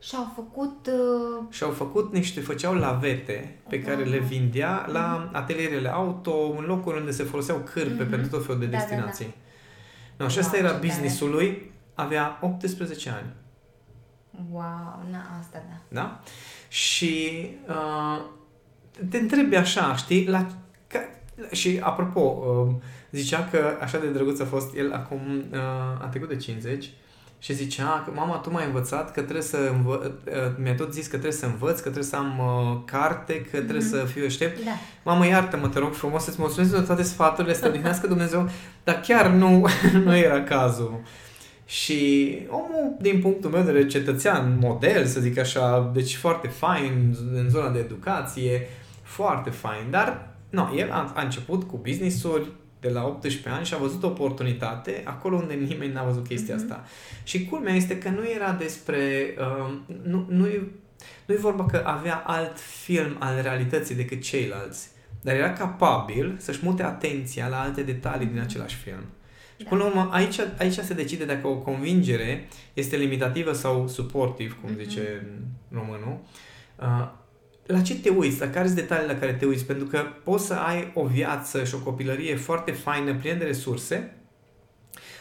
și-au 0.00 0.32
făcut... 0.34 0.86
Uh... 0.86 1.44
Și-au 1.50 1.70
făcut 1.70 2.12
niște, 2.12 2.40
făceau 2.40 2.74
lavete 2.74 3.58
pe 3.68 3.76
da. 3.76 3.90
care 3.90 4.04
le 4.04 4.18
vindea 4.18 4.84
mm-hmm. 4.84 4.92
la 4.92 5.30
atelierele 5.32 5.88
auto, 5.88 6.54
în 6.58 6.64
locuri 6.64 6.98
unde 6.98 7.10
se 7.10 7.22
foloseau 7.22 7.58
cârpe 7.58 8.06
mm-hmm. 8.06 8.10
pentru 8.10 8.28
tot 8.28 8.44
felul 8.44 8.60
de 8.60 8.66
da, 8.66 8.76
destinații. 8.76 9.24
Da, 9.24 9.32
da. 10.16 10.24
No, 10.24 10.30
și 10.30 10.38
asta 10.38 10.56
era 10.56 10.72
businessul 10.72 11.30
lui, 11.30 11.72
avea 11.94 12.38
18 12.40 13.10
ani. 13.10 13.32
Wow, 14.50 15.02
na, 15.10 15.38
asta 15.40 15.62
da. 15.68 16.00
Da? 16.00 16.20
Și 16.68 17.46
uh, 17.68 18.24
te 19.10 19.18
întrebi 19.18 19.56
așa, 19.56 19.96
știi, 19.96 20.26
la, 20.26 20.46
ca, 20.86 21.08
și 21.50 21.80
apropo, 21.82 22.20
uh, 22.20 22.74
zicea 23.10 23.48
că 23.50 23.76
așa 23.80 23.98
de 23.98 24.06
drăguț 24.06 24.40
a 24.40 24.44
fost 24.44 24.76
el 24.76 24.92
acum, 24.92 25.20
uh, 25.52 25.58
a 26.00 26.08
trecut 26.10 26.28
de 26.28 26.36
50, 26.36 26.90
și 27.40 27.54
zicea 27.54 28.02
că 28.04 28.12
mama, 28.14 28.36
tu 28.36 28.50
m-ai 28.50 28.66
învățat 28.66 29.12
că 29.12 29.20
trebuie 29.20 29.42
să 29.42 29.70
învă... 29.72 30.12
mi-ai 30.56 30.74
tot 30.74 30.92
zis 30.92 31.04
că 31.04 31.10
trebuie 31.10 31.32
să 31.32 31.46
învăț, 31.46 31.76
că 31.76 31.82
trebuie 31.82 32.04
să 32.04 32.16
am 32.16 32.38
uh, 32.38 32.80
carte, 32.84 33.40
că 33.40 33.56
trebuie 33.56 33.80
mm-hmm. 33.80 33.90
să 33.90 34.04
fiu 34.12 34.24
aștept. 34.24 34.64
Da. 34.64 34.70
Mamă, 35.02 35.26
iartă-mă, 35.26 35.68
te 35.68 35.78
rog 35.78 35.94
frumos 35.94 36.24
să-ți 36.24 36.40
mulțumesc 36.40 36.74
de 36.74 36.80
toate 36.80 37.02
sfaturile, 37.02 37.54
să 37.54 37.68
te 38.00 38.06
Dumnezeu, 38.06 38.48
dar 38.84 39.00
chiar 39.00 39.26
nu, 39.26 39.66
nu 40.04 40.16
era 40.16 40.42
cazul. 40.42 41.00
Și 41.64 42.38
omul, 42.48 42.96
din 43.00 43.20
punctul 43.20 43.50
meu 43.50 43.62
de 43.62 43.72
vedere, 43.72 43.88
cetățean, 43.88 44.58
model, 44.60 45.04
să 45.06 45.20
zic 45.20 45.38
așa, 45.38 45.90
deci 45.94 46.16
foarte 46.16 46.48
fain 46.48 47.16
în 47.34 47.48
zona 47.48 47.70
de 47.70 47.78
educație, 47.78 48.68
foarte 49.02 49.50
fain, 49.50 49.86
dar 49.90 50.28
nu, 50.50 50.74
el 50.76 50.90
a, 50.90 51.12
a 51.14 51.22
început 51.22 51.64
cu 51.64 51.76
business-uri 51.76 52.50
de 52.80 52.88
la 52.88 53.06
18 53.06 53.48
ani 53.48 53.66
și 53.66 53.74
a 53.74 53.78
văzut 53.78 54.02
o 54.02 54.06
oportunitate 54.06 55.02
acolo 55.04 55.36
unde 55.36 55.54
nimeni 55.54 55.92
n-a 55.92 56.04
văzut 56.04 56.26
chestia 56.26 56.54
mm-hmm. 56.54 56.58
asta. 56.58 56.84
Și 57.22 57.44
culmea 57.44 57.74
este 57.74 57.98
că 57.98 58.08
nu 58.08 58.30
era 58.30 58.52
despre... 58.52 59.34
Uh, 59.38 59.74
nu, 60.02 60.26
nu, 60.28 60.46
e, 60.46 60.62
nu 61.26 61.34
e 61.34 61.38
vorba 61.38 61.66
că 61.66 61.82
avea 61.86 62.22
alt 62.26 62.58
film 62.58 63.16
al 63.18 63.42
realității 63.42 63.94
decât 63.94 64.22
ceilalți, 64.22 64.88
dar 65.20 65.34
era 65.34 65.52
capabil 65.52 66.36
să-și 66.38 66.60
mute 66.62 66.82
atenția 66.82 67.48
la 67.48 67.60
alte 67.60 67.82
detalii 67.82 68.26
din 68.26 68.40
același 68.40 68.76
film. 68.76 69.04
Și 69.56 69.64
da. 69.64 69.68
până 69.68 69.82
la 69.82 69.88
urmă, 69.88 70.08
aici, 70.12 70.40
aici 70.58 70.74
se 70.74 70.94
decide 70.94 71.24
dacă 71.24 71.46
o 71.46 71.56
convingere 71.56 72.48
este 72.74 72.96
limitativă 72.96 73.52
sau 73.52 73.88
suportiv, 73.88 74.60
cum 74.60 74.70
mm-hmm. 74.70 74.82
zice 74.82 75.26
românul. 75.72 76.20
Uh, 76.76 77.08
la 77.68 77.80
ce 77.80 78.00
te 78.00 78.08
uiți, 78.08 78.40
la 78.40 78.50
care 78.50 78.66
sunt 78.66 78.78
detaliile 78.78 79.12
la 79.12 79.18
care 79.18 79.32
te 79.32 79.46
uiți, 79.46 79.64
pentru 79.64 79.86
că 79.86 80.04
poți 80.24 80.46
să 80.46 80.54
ai 80.54 80.90
o 80.94 81.06
viață 81.06 81.64
și 81.64 81.74
o 81.74 81.78
copilărie 81.78 82.36
foarte 82.36 82.72
faină, 82.72 83.14
plină 83.14 83.38
de 83.38 83.44
resurse, 83.44 84.12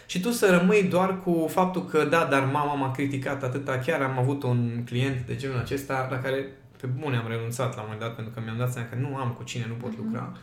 și 0.05 0.19
tu 0.19 0.31
să 0.31 0.57
rămâi 0.59 0.83
doar 0.83 1.21
cu 1.23 1.47
faptul 1.49 1.85
că 1.85 2.05
da, 2.05 2.25
dar 2.25 2.43
mama 2.43 2.73
m-a 2.73 2.91
criticat 2.91 3.43
atâta, 3.43 3.77
chiar 3.77 4.01
am 4.01 4.17
avut 4.17 4.43
un 4.43 4.83
client 4.85 5.25
de 5.25 5.35
genul 5.35 5.57
acesta 5.57 6.07
la 6.11 6.19
care 6.19 6.45
pe 6.81 6.87
bune 6.87 7.17
am 7.17 7.27
renunțat 7.27 7.75
la 7.75 7.81
un 7.81 7.87
moment 7.91 7.99
dat 7.99 8.15
pentru 8.15 8.33
că 8.33 8.41
mi-am 8.43 8.57
dat 8.57 8.71
seama 8.71 8.87
că 8.87 8.95
nu 8.95 9.15
am 9.15 9.31
cu 9.31 9.43
cine, 9.43 9.65
nu 9.67 9.73
pot 9.73 9.93
mm-hmm. 9.93 10.03
lucra. 10.03 10.37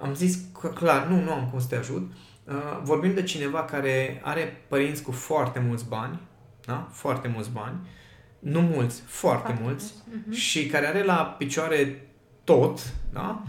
Am 0.00 0.14
zis 0.14 0.38
că 0.60 0.68
clar, 0.68 1.06
nu, 1.06 1.22
nu 1.22 1.32
am 1.32 1.48
cum 1.50 1.60
să 1.60 1.66
te 1.68 1.76
ajut. 1.76 2.12
Uh, 2.44 2.80
vorbim 2.82 3.14
de 3.14 3.22
cineva 3.22 3.64
care 3.64 4.20
are 4.24 4.64
părinți 4.68 5.02
cu 5.02 5.12
foarte 5.12 5.58
mulți 5.58 5.88
bani, 5.88 6.20
da? 6.64 6.88
foarte 6.90 7.28
mulți 7.28 7.50
bani, 7.50 7.76
uh, 7.82 7.99
nu 8.40 8.60
mulți, 8.60 9.02
foarte, 9.06 9.46
foarte 9.46 9.62
mulți, 9.62 9.92
uh-huh. 9.92 10.32
și 10.32 10.66
care 10.66 10.86
are 10.86 11.04
la 11.04 11.34
picioare 11.38 12.02
tot, 12.44 12.92
da? 13.12 13.42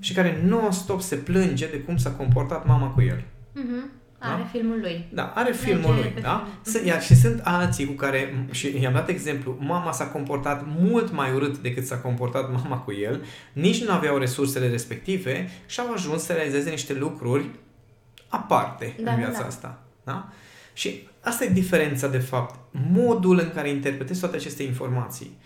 Și 0.00 0.12
care 0.12 0.42
non-stop 0.44 1.00
se 1.00 1.16
plânge 1.16 1.66
de 1.66 1.80
cum 1.80 1.96
s-a 1.96 2.10
comportat 2.10 2.66
mama 2.66 2.86
cu 2.86 3.00
el. 3.00 3.18
Uh-huh. 3.20 4.00
Are 4.18 4.42
da? 4.42 4.48
filmul 4.48 4.80
lui. 4.80 5.08
Da, 5.12 5.32
are 5.34 5.52
filmul 5.52 5.94
lui, 5.94 6.14
da? 6.20 6.48
Film. 6.62 6.86
Iar 6.86 7.02
și 7.02 7.14
sunt 7.14 7.40
alții 7.44 7.86
cu 7.86 7.92
care, 7.92 8.46
și 8.50 8.80
i-am 8.80 8.92
dat 8.92 9.08
exemplu, 9.08 9.56
mama 9.60 9.92
s-a 9.92 10.06
comportat 10.06 10.64
mult 10.66 11.12
mai 11.12 11.32
urât 11.34 11.58
decât 11.58 11.86
s-a 11.86 11.98
comportat 11.98 12.52
mama 12.62 12.78
cu 12.78 12.92
el, 12.92 13.24
nici 13.52 13.84
nu 13.84 13.92
aveau 13.92 14.18
resursele 14.18 14.68
respective 14.68 15.50
și 15.66 15.80
au 15.80 15.92
ajuns 15.92 16.22
să 16.22 16.32
realizeze 16.32 16.70
niște 16.70 16.94
lucruri 16.94 17.50
aparte 18.28 18.96
da, 19.02 19.10
în 19.10 19.16
viața 19.18 19.40
da. 19.40 19.46
asta. 19.46 19.82
Da? 20.04 20.28
Și 20.72 21.08
asta 21.22 21.44
e 21.44 21.48
diferența, 21.48 22.08
de 22.08 22.18
fapt. 22.18 22.58
Modul 22.90 23.38
în 23.38 23.50
care 23.54 23.68
interpretezi 23.68 24.20
toate 24.20 24.36
aceste 24.36 24.62
informații. 24.62 25.38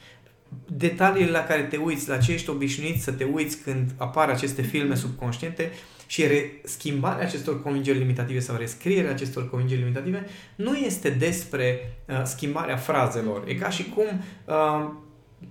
Detaliile 0.66 1.30
la 1.30 1.44
care 1.44 1.62
te 1.62 1.76
uiți, 1.76 2.08
la 2.08 2.18
ce 2.18 2.32
ești 2.32 2.50
obișnuit 2.50 3.02
să 3.02 3.12
te 3.12 3.24
uiți 3.24 3.56
când 3.56 3.90
apar 3.96 4.28
aceste 4.28 4.62
filme 4.62 4.94
subconștiente 4.94 5.70
și 6.06 6.26
re- 6.26 6.60
schimbarea 6.64 7.26
acestor 7.26 7.62
convingeri 7.62 7.98
limitative 7.98 8.38
sau 8.38 8.56
rescrierea 8.56 9.10
acestor 9.10 9.50
convingeri 9.50 9.80
limitative 9.80 10.26
nu 10.56 10.74
este 10.74 11.10
despre 11.10 11.96
uh, 12.08 12.22
schimbarea 12.24 12.76
frazelor. 12.76 13.44
E 13.46 13.54
ca 13.54 13.70
și 13.70 13.84
cum 13.94 14.04
uh, 14.44 14.90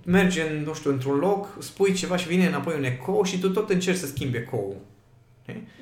mergi 0.04 0.40
în, 0.40 0.62
nu 0.62 0.74
știu, 0.74 0.90
într-un 0.90 1.18
loc, 1.18 1.48
spui 1.58 1.92
ceva 1.92 2.16
și 2.16 2.28
vine 2.28 2.46
înapoi 2.46 2.74
un 2.76 2.84
ecou 2.84 3.22
și 3.22 3.38
tu 3.38 3.50
tot 3.50 3.70
încerci 3.70 3.98
să 3.98 4.06
schimbi 4.06 4.36
ecoul. 4.36 4.76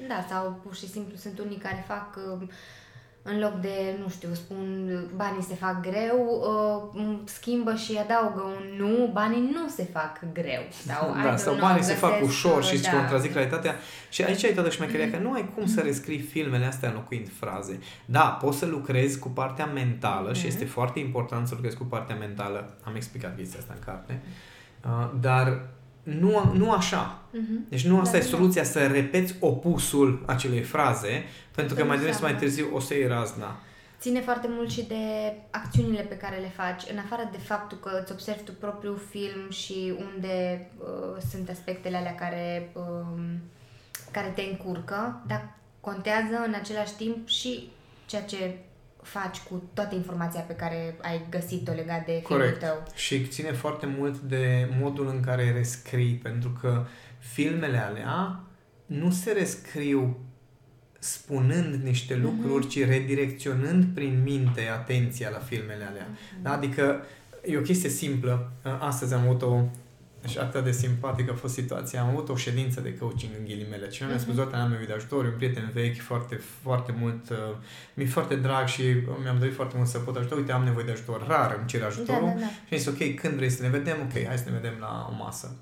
Da, 0.09 0.26
sau 0.28 0.61
pur 0.62 0.74
și 0.74 0.88
simplu 0.88 1.16
sunt 1.16 1.38
unii 1.38 1.57
care 1.57 1.85
fac 1.87 2.18
uh, 2.40 2.48
în 3.26 3.38
loc 3.38 3.54
de, 3.60 3.96
nu 4.02 4.08
știu, 4.08 4.28
spun 4.34 4.88
banii 5.14 5.42
se 5.42 5.54
fac 5.54 5.80
greu, 5.80 6.18
uh, 6.94 7.18
schimbă 7.24 7.74
și 7.74 7.98
adaugă 7.98 8.40
un 8.40 8.87
nu, 8.87 9.10
banii 9.12 9.50
nu 9.52 9.68
se 9.68 9.84
fac 9.92 10.20
greu. 10.32 10.62
Sau, 10.87 11.16
da, 11.22 11.37
sau 11.37 11.54
banii 11.54 11.82
se 11.82 11.94
fac 11.94 12.22
ușor 12.22 12.64
și 12.64 12.74
îți 12.74 12.82
da. 12.82 12.90
contrazic 12.90 13.32
realitatea. 13.32 13.74
Și 14.08 14.22
aici 14.22 14.44
ai 14.44 14.52
toată 14.52 14.70
șmecheria, 14.70 15.10
că 15.10 15.16
nu 15.16 15.32
ai 15.32 15.52
cum 15.54 15.66
să 15.66 15.80
rescrii 15.80 16.20
filmele 16.20 16.64
astea 16.64 16.88
înlocuind 16.88 17.28
fraze. 17.38 17.78
Da, 18.04 18.38
poți 18.42 18.58
să 18.58 18.66
lucrezi 18.66 19.18
cu 19.18 19.28
partea 19.28 19.66
mentală 19.66 20.32
și 20.32 20.46
este 20.46 20.64
foarte 20.64 20.98
important 20.98 21.46
să 21.46 21.54
lucrezi 21.54 21.76
cu 21.76 21.84
partea 21.84 22.16
mentală. 22.16 22.76
Am 22.82 22.94
explicat 22.94 23.37
chestia 23.37 23.58
asta 23.60 23.74
în 23.76 23.84
carte. 23.84 24.22
Uh, 24.84 25.10
dar 25.20 25.60
nu, 26.04 26.52
nu 26.54 26.70
așa. 26.70 27.22
Uh-huh. 27.30 27.68
Deci 27.68 27.86
nu 27.86 28.00
asta 28.00 28.18
da, 28.18 28.24
e 28.24 28.28
soluția 28.28 28.62
da. 28.62 28.68
să 28.68 28.86
repeți 28.86 29.34
opusul 29.40 30.22
acelei 30.26 30.62
fraze, 30.62 31.24
pentru 31.54 31.74
că 31.74 31.84
mai 31.84 31.96
devreme 31.96 32.16
sau 32.16 32.28
mai 32.28 32.38
târziu 32.38 32.66
o 32.72 32.80
să 32.80 32.94
iei 32.94 33.06
razna. 33.06 33.56
Ține 34.00 34.20
foarte 34.20 34.46
mult 34.50 34.70
și 34.70 34.82
de 34.82 35.34
acțiunile 35.50 36.02
pe 36.02 36.16
care 36.16 36.36
le 36.36 36.52
faci, 36.56 36.82
în 36.92 36.98
afară 36.98 37.28
de 37.32 37.38
faptul 37.38 37.78
că 37.78 37.98
îți 38.02 38.12
observi 38.12 38.42
tu 38.42 38.52
propriul 38.52 39.00
film 39.10 39.50
și 39.50 39.94
unde 39.98 40.66
uh, 40.78 41.22
sunt 41.30 41.48
aspectele 41.48 41.96
alea 41.96 42.14
care, 42.14 42.70
uh, 42.72 43.20
care 44.10 44.32
te 44.34 44.42
încurcă, 44.42 45.22
dar 45.26 45.54
contează 45.80 46.42
în 46.46 46.54
același 46.54 46.94
timp 46.94 47.28
și 47.28 47.70
ceea 48.06 48.22
ce 48.22 48.56
faci 49.04 49.38
cu 49.38 49.62
toată 49.74 49.94
informația 49.94 50.40
pe 50.40 50.52
care 50.52 50.96
ai 51.02 51.26
găsit-o 51.30 51.72
legat 51.72 52.06
de 52.06 52.22
filmul 52.26 52.44
Corect. 52.44 52.58
tău. 52.58 52.82
Și 52.94 53.26
ține 53.26 53.52
foarte 53.52 53.86
mult 53.98 54.18
de 54.18 54.68
modul 54.80 55.08
în 55.08 55.20
care 55.20 55.52
rescrii, 55.52 56.14
pentru 56.14 56.56
că 56.60 56.86
filmele 57.18 57.78
alea 57.78 58.40
nu 58.86 59.10
se 59.10 59.32
rescriu 59.32 60.18
spunând 60.98 61.82
niște 61.82 62.14
mhm. 62.14 62.24
lucruri, 62.24 62.66
mm-hmm. 62.66 62.70
ci 62.70 62.86
redirecționând 62.86 63.84
prin 63.84 64.22
minte 64.22 64.60
atenția 64.72 65.28
la 65.28 65.38
filmele 65.38 65.84
alea. 65.84 66.08
Mm-hmm. 66.08 66.42
Da? 66.42 66.52
Adică 66.52 67.02
e 67.46 67.56
o 67.56 67.60
chestie 67.60 67.88
simplă. 67.88 68.52
Astăzi 68.80 69.14
am 69.14 69.20
avut 69.20 69.42
o 69.42 69.62
și 70.26 70.38
atât 70.38 70.64
de 70.64 70.72
simpatică 70.72 71.32
a 71.32 71.34
fost 71.34 71.54
situația. 71.54 72.02
Am 72.02 72.08
avut 72.08 72.28
o 72.28 72.37
ședință 72.37 72.80
de 72.80 72.96
coaching 72.96 73.32
în 73.38 73.44
ghilimele. 73.44 73.88
Cineva 73.88 74.12
mi-a 74.12 74.22
spus, 74.22 74.34
doamne, 74.34 74.56
am 74.56 74.68
nevoie 74.68 74.87
de 74.87 74.92
ajutor, 74.92 75.24
un 75.24 75.34
prieten 75.37 75.70
vechi, 75.72 76.00
foarte, 76.00 76.40
foarte 76.62 76.94
mult, 76.98 77.30
uh, 77.30 77.37
mi-e 77.94 78.06
foarte 78.06 78.37
drag 78.37 78.66
și 78.66 78.82
mi-am 79.22 79.38
dorit 79.38 79.54
foarte 79.54 79.76
mult 79.76 79.88
să 79.88 79.98
pot 79.98 80.16
ajuta. 80.16 80.34
Uite, 80.34 80.52
am 80.52 80.64
nevoie 80.64 80.84
de 80.84 80.90
ajutor, 80.90 81.26
rar 81.26 81.56
îmi 81.58 81.66
cere 81.66 81.84
ajutorul. 81.84 82.26
Da, 82.26 82.32
da, 82.32 82.40
da. 82.40 82.46
Și 82.46 82.72
am 82.72 82.78
zis, 82.78 82.87
ok, 82.87 83.14
când 83.14 83.34
vrei 83.34 83.50
să 83.50 83.62
ne 83.62 83.68
vedem? 83.68 83.96
Ok, 84.02 84.26
hai 84.26 84.38
să 84.38 84.44
ne 84.46 84.56
vedem 84.60 84.74
la 84.80 85.08
o 85.10 85.24
masă. 85.24 85.56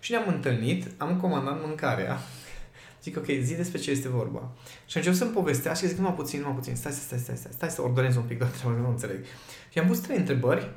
Și 0.00 0.10
ne-am 0.10 0.28
întâlnit, 0.28 0.86
am 0.96 1.16
comandat 1.16 1.60
mâncarea. 1.66 2.18
Zic, 3.02 3.16
ok, 3.16 3.26
zi 3.40 3.54
despre 3.54 3.78
ce 3.78 3.90
este 3.90 4.08
vorba. 4.08 4.52
Și 4.86 4.96
încep 4.96 5.12
să-mi 5.14 5.30
povestească 5.30 5.84
și 5.84 5.90
zic, 5.90 6.00
numai 6.00 6.14
puțin, 6.14 6.40
numai 6.40 6.54
puțin, 6.54 6.74
stai, 6.76 6.92
stai, 6.92 7.18
stai, 7.18 7.36
stai, 7.36 7.52
stai 7.52 7.70
să 7.70 7.82
ordonez 7.82 8.16
un 8.16 8.22
pic, 8.22 8.38
doar 8.38 8.74
nu 8.76 8.88
înțeleg. 8.88 9.24
Și 9.68 9.78
am 9.78 9.86
pus 9.86 9.98
trei 9.98 10.16
întrebări, 10.16 10.70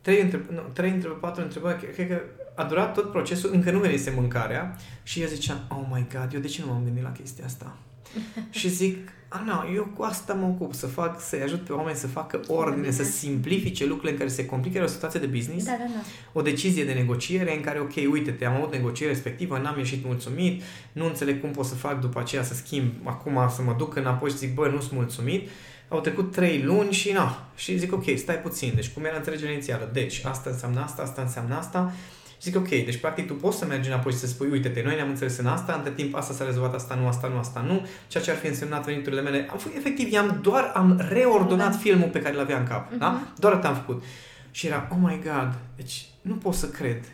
trei, 0.00 0.20
întreb, 0.20 0.48
nu, 0.48 0.60
trei 0.60 0.90
întrebări, 0.90 1.20
patru 1.20 1.42
întrebări, 1.42 1.92
cred 1.94 2.08
că 2.08 2.20
a 2.54 2.64
durat 2.64 2.94
tot 2.94 3.10
procesul, 3.10 3.50
încă 3.52 3.70
nu 3.70 3.78
venise 3.78 4.12
mâncarea 4.16 4.76
și 5.02 5.20
eu 5.20 5.26
ziceam, 5.26 5.60
oh 5.68 5.86
my 5.90 6.06
god, 6.12 6.34
eu 6.34 6.40
de 6.40 6.48
ce 6.48 6.62
nu 6.64 6.72
m-am 6.72 6.84
gândit 6.84 7.02
la 7.02 7.12
chestia 7.12 7.44
asta? 7.44 7.76
și 8.50 8.68
zic, 8.68 9.08
a, 9.32 9.42
nu, 9.44 9.74
eu 9.74 9.84
cu 9.96 10.02
asta 10.02 10.32
mă 10.34 10.46
ocup, 10.46 10.74
să 10.74 10.86
fac, 10.86 11.20
să-i 11.20 11.42
ajut 11.42 11.60
pe 11.60 11.72
oameni 11.72 11.96
să 11.96 12.06
facă 12.06 12.40
ordine, 12.46 12.90
să 12.90 13.02
simplifice 13.04 13.84
lucrurile 13.86 14.10
în 14.10 14.18
care 14.18 14.30
se 14.30 14.46
complică 14.46 14.82
o 14.82 14.86
situație 14.86 15.20
de 15.20 15.26
business, 15.26 15.66
da, 15.66 15.76
da, 15.78 15.84
da. 15.84 16.00
o 16.32 16.42
decizie 16.42 16.84
de 16.84 16.92
negociere 16.92 17.56
în 17.56 17.62
care, 17.62 17.78
ok, 17.78 17.94
uite-te, 18.12 18.44
am 18.44 18.54
avut 18.54 18.72
negociere 18.72 19.12
respectivă, 19.12 19.58
n-am 19.58 19.78
ieșit 19.78 20.04
mulțumit, 20.04 20.62
nu 20.92 21.06
înțeleg 21.06 21.40
cum 21.40 21.50
pot 21.50 21.64
să 21.64 21.74
fac 21.74 22.00
după 22.00 22.20
aceea 22.20 22.42
să 22.42 22.54
schimb, 22.54 22.92
acum 23.04 23.48
să 23.48 23.62
mă 23.62 23.74
duc 23.78 23.96
înapoi 23.96 24.30
și 24.30 24.36
zic, 24.36 24.54
bă, 24.54 24.68
nu 24.68 24.80
sunt 24.80 24.92
mulțumit, 24.92 25.48
au 25.88 26.00
trecut 26.00 26.32
trei 26.32 26.62
luni 26.62 26.92
și 26.92 27.12
na, 27.12 27.48
și 27.56 27.78
zic, 27.78 27.92
ok, 27.92 28.04
stai 28.16 28.38
puțin, 28.38 28.72
deci 28.74 28.88
cum 28.88 29.04
era 29.04 29.16
înțelegerea 29.16 29.52
inițială? 29.52 29.90
Deci, 29.92 30.24
asta 30.24 30.50
înseamnă 30.50 30.80
asta, 30.80 31.02
asta 31.02 31.22
înseamnă 31.22 31.56
asta, 31.56 31.92
și 32.19 32.19
zic, 32.40 32.56
ok, 32.56 32.68
deci 32.68 32.96
practic 32.96 33.26
tu 33.26 33.34
poți 33.34 33.58
să 33.58 33.66
mergi 33.66 33.88
înapoi 33.88 34.12
și 34.12 34.18
să 34.18 34.26
spui, 34.26 34.48
uite-te, 34.50 34.82
noi 34.82 34.94
ne-am 34.94 35.08
înțeles 35.08 35.36
în 35.36 35.46
asta, 35.46 35.72
între 35.72 35.92
timp 35.92 36.14
asta 36.14 36.34
s-a 36.34 36.44
rezolvat, 36.44 36.74
asta 36.74 36.94
nu, 36.94 37.06
asta 37.06 37.28
nu, 37.28 37.38
asta 37.38 37.60
nu, 37.60 37.86
ceea 38.08 38.22
ce 38.22 38.30
ar 38.30 38.36
fi 38.36 38.46
însemnat 38.46 38.84
veniturile 38.84 39.20
mele. 39.20 39.48
Am, 39.50 39.58
efectiv, 39.76 40.12
i-am 40.12 40.38
doar 40.42 40.72
am 40.74 41.06
reordonat 41.08 41.70
da. 41.70 41.76
filmul 41.76 42.08
pe 42.08 42.20
care 42.20 42.34
l-avea 42.34 42.58
în 42.58 42.66
cap, 42.66 42.92
uh-huh. 42.92 42.98
da? 42.98 43.08
Mhm. 43.08 43.34
Doar 43.38 43.52
atât 43.52 43.64
am 43.64 43.74
făcut. 43.74 44.02
Și 44.50 44.66
era, 44.66 44.88
oh 44.90 44.98
my 45.00 45.20
god, 45.24 45.58
deci 45.76 46.06
nu 46.22 46.34
pot 46.34 46.54
să 46.54 46.68
cred. 46.68 47.04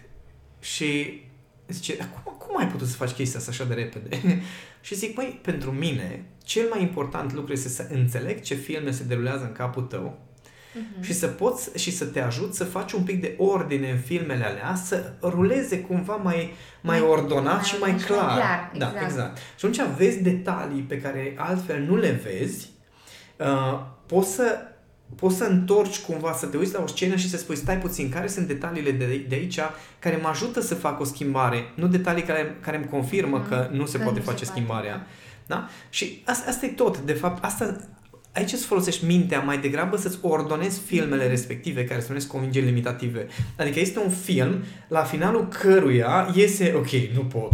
Și 0.61 1.21
zice, 1.69 1.97
cum, 1.97 2.33
cum 2.39 2.59
ai 2.59 2.69
putut 2.69 2.87
să 2.87 2.97
faci 2.97 3.11
chestia 3.11 3.39
asta 3.39 3.51
așa 3.51 3.65
de 3.65 3.75
repede? 3.75 4.43
și 4.87 4.95
zic, 4.95 5.15
păi, 5.15 5.41
pentru 5.43 5.71
mine, 5.71 6.25
cel 6.45 6.69
mai 6.71 6.83
important 6.83 7.33
lucru 7.33 7.53
este 7.53 7.69
să 7.69 7.87
înțeleg 7.91 8.41
ce 8.41 8.55
filme 8.55 8.91
se 8.91 9.05
derulează 9.05 9.45
în 9.45 9.53
capul 9.53 9.83
tău 9.83 10.19
uh-huh. 10.77 11.03
și 11.03 11.13
să 11.13 11.27
poți 11.27 11.79
și 11.79 11.97
să 11.97 12.05
te 12.05 12.21
ajut 12.21 12.55
să 12.55 12.65
faci 12.65 12.93
un 12.93 13.03
pic 13.03 13.21
de 13.21 13.35
ordine 13.39 13.91
în 13.91 13.99
filmele 13.99 14.45
alea, 14.45 14.75
să 14.75 15.13
ruleze 15.23 15.81
cumva 15.81 16.15
mai, 16.15 16.55
mai 16.81 17.01
ordonat 17.01 17.55
mai, 17.55 17.65
și 17.65 17.77
mai 17.81 17.95
clar. 18.07 18.25
Mai 18.25 18.35
clar 18.35 18.71
exact. 18.75 18.95
Da, 18.95 19.05
exact. 19.05 19.37
Și 19.37 19.67
atunci 19.67 19.97
vezi 19.97 20.23
detalii 20.23 20.83
pe 20.83 21.01
care 21.01 21.35
altfel 21.39 21.83
nu 21.83 21.97
le 21.97 22.21
vezi, 22.25 22.71
uh, 23.37 23.81
poți 24.07 24.33
să 24.33 24.59
poți 25.15 25.37
să 25.37 25.45
întorci 25.45 25.99
cumva, 25.99 26.33
să 26.33 26.47
te 26.47 26.57
uiți 26.57 26.75
la 26.75 26.83
o 26.83 26.87
scenă 26.87 27.17
și 27.17 27.31
să 27.31 27.37
spui, 27.37 27.57
stai 27.57 27.79
puțin, 27.79 28.09
care 28.09 28.27
sunt 28.27 28.47
detaliile 28.47 28.91
de, 28.91 29.25
de 29.29 29.35
aici 29.35 29.61
care 29.99 30.19
mă 30.23 30.29
ajută 30.29 30.61
să 30.61 30.75
fac 30.75 31.01
o 31.01 31.05
schimbare, 31.05 31.73
nu 31.75 31.87
detalii 31.87 32.23
care, 32.23 32.57
care 32.61 32.77
îmi 32.77 32.87
confirmă 32.87 33.45
mm-hmm. 33.45 33.49
că 33.49 33.69
nu 33.73 33.87
se 33.87 33.99
Că 33.99 34.03
poate 34.05 34.19
nu 34.19 34.25
se 34.25 34.31
face 34.31 34.45
poate, 34.45 34.59
schimbarea. 34.59 35.07
Da? 35.47 35.69
Și 35.89 36.23
asta, 36.27 36.51
asta 36.51 36.67
e 36.67 36.69
tot. 36.69 36.99
De 36.99 37.13
fapt, 37.13 37.45
asta, 37.45 37.77
aici 38.37 38.53
îți 38.53 38.65
folosești 38.65 39.05
mintea 39.05 39.41
mai 39.41 39.59
degrabă 39.59 39.97
să-ți 39.97 40.19
ordonezi 40.21 40.81
filmele 40.81 41.29
respective 41.29 41.85
care 41.85 42.01
se 42.01 42.07
numesc 42.09 42.27
convingeri 42.27 42.65
limitative. 42.67 43.27
Adică 43.59 43.81
este 43.81 43.99
un 43.99 44.11
film 44.11 44.63
la 44.89 45.03
finalul 45.03 45.49
căruia 45.49 46.33
iese, 46.35 46.73
ok, 46.77 46.91
nu 47.15 47.21
pot. 47.25 47.53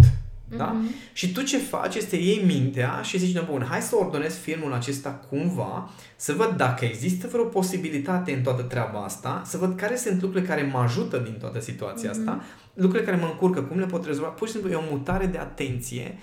Da? 0.56 0.64
Mhm. 0.64 0.94
Și 1.12 1.32
tu 1.32 1.42
ce 1.42 1.58
faci 1.58 1.94
este 1.94 2.16
iei 2.16 2.42
mintea 2.46 3.00
și 3.02 3.18
zici, 3.18 3.34
no, 3.34 3.42
bun, 3.50 3.66
hai 3.68 3.80
să 3.80 3.96
ordonez 3.96 4.36
filmul 4.38 4.72
acesta 4.72 5.10
cumva, 5.28 5.90
să 6.16 6.32
văd 6.32 6.54
dacă 6.56 6.84
există 6.84 7.28
vreo 7.32 7.44
posibilitate 7.44 8.32
în 8.32 8.42
toată 8.42 8.62
treaba 8.62 9.04
asta, 9.04 9.42
să 9.44 9.56
văd 9.56 9.76
care 9.76 9.96
sunt 9.96 10.20
lucrurile 10.22 10.48
care 10.48 10.62
mă 10.72 10.78
ajută 10.78 11.18
din 11.18 11.36
toată 11.40 11.60
situația 11.60 12.10
Mhm. 12.10 12.18
asta, 12.18 12.44
lucrurile 12.74 13.10
care 13.10 13.20
mă 13.22 13.26
încurcă, 13.30 13.62
cum 13.62 13.78
le 13.78 13.86
pot 13.86 14.06
rezolva. 14.06 14.28
Pur 14.28 14.46
și 14.46 14.52
simplu 14.52 14.70
e 14.70 14.74
o 14.74 14.82
mutare 14.90 15.26
de 15.26 15.38
atenție. 15.38 16.18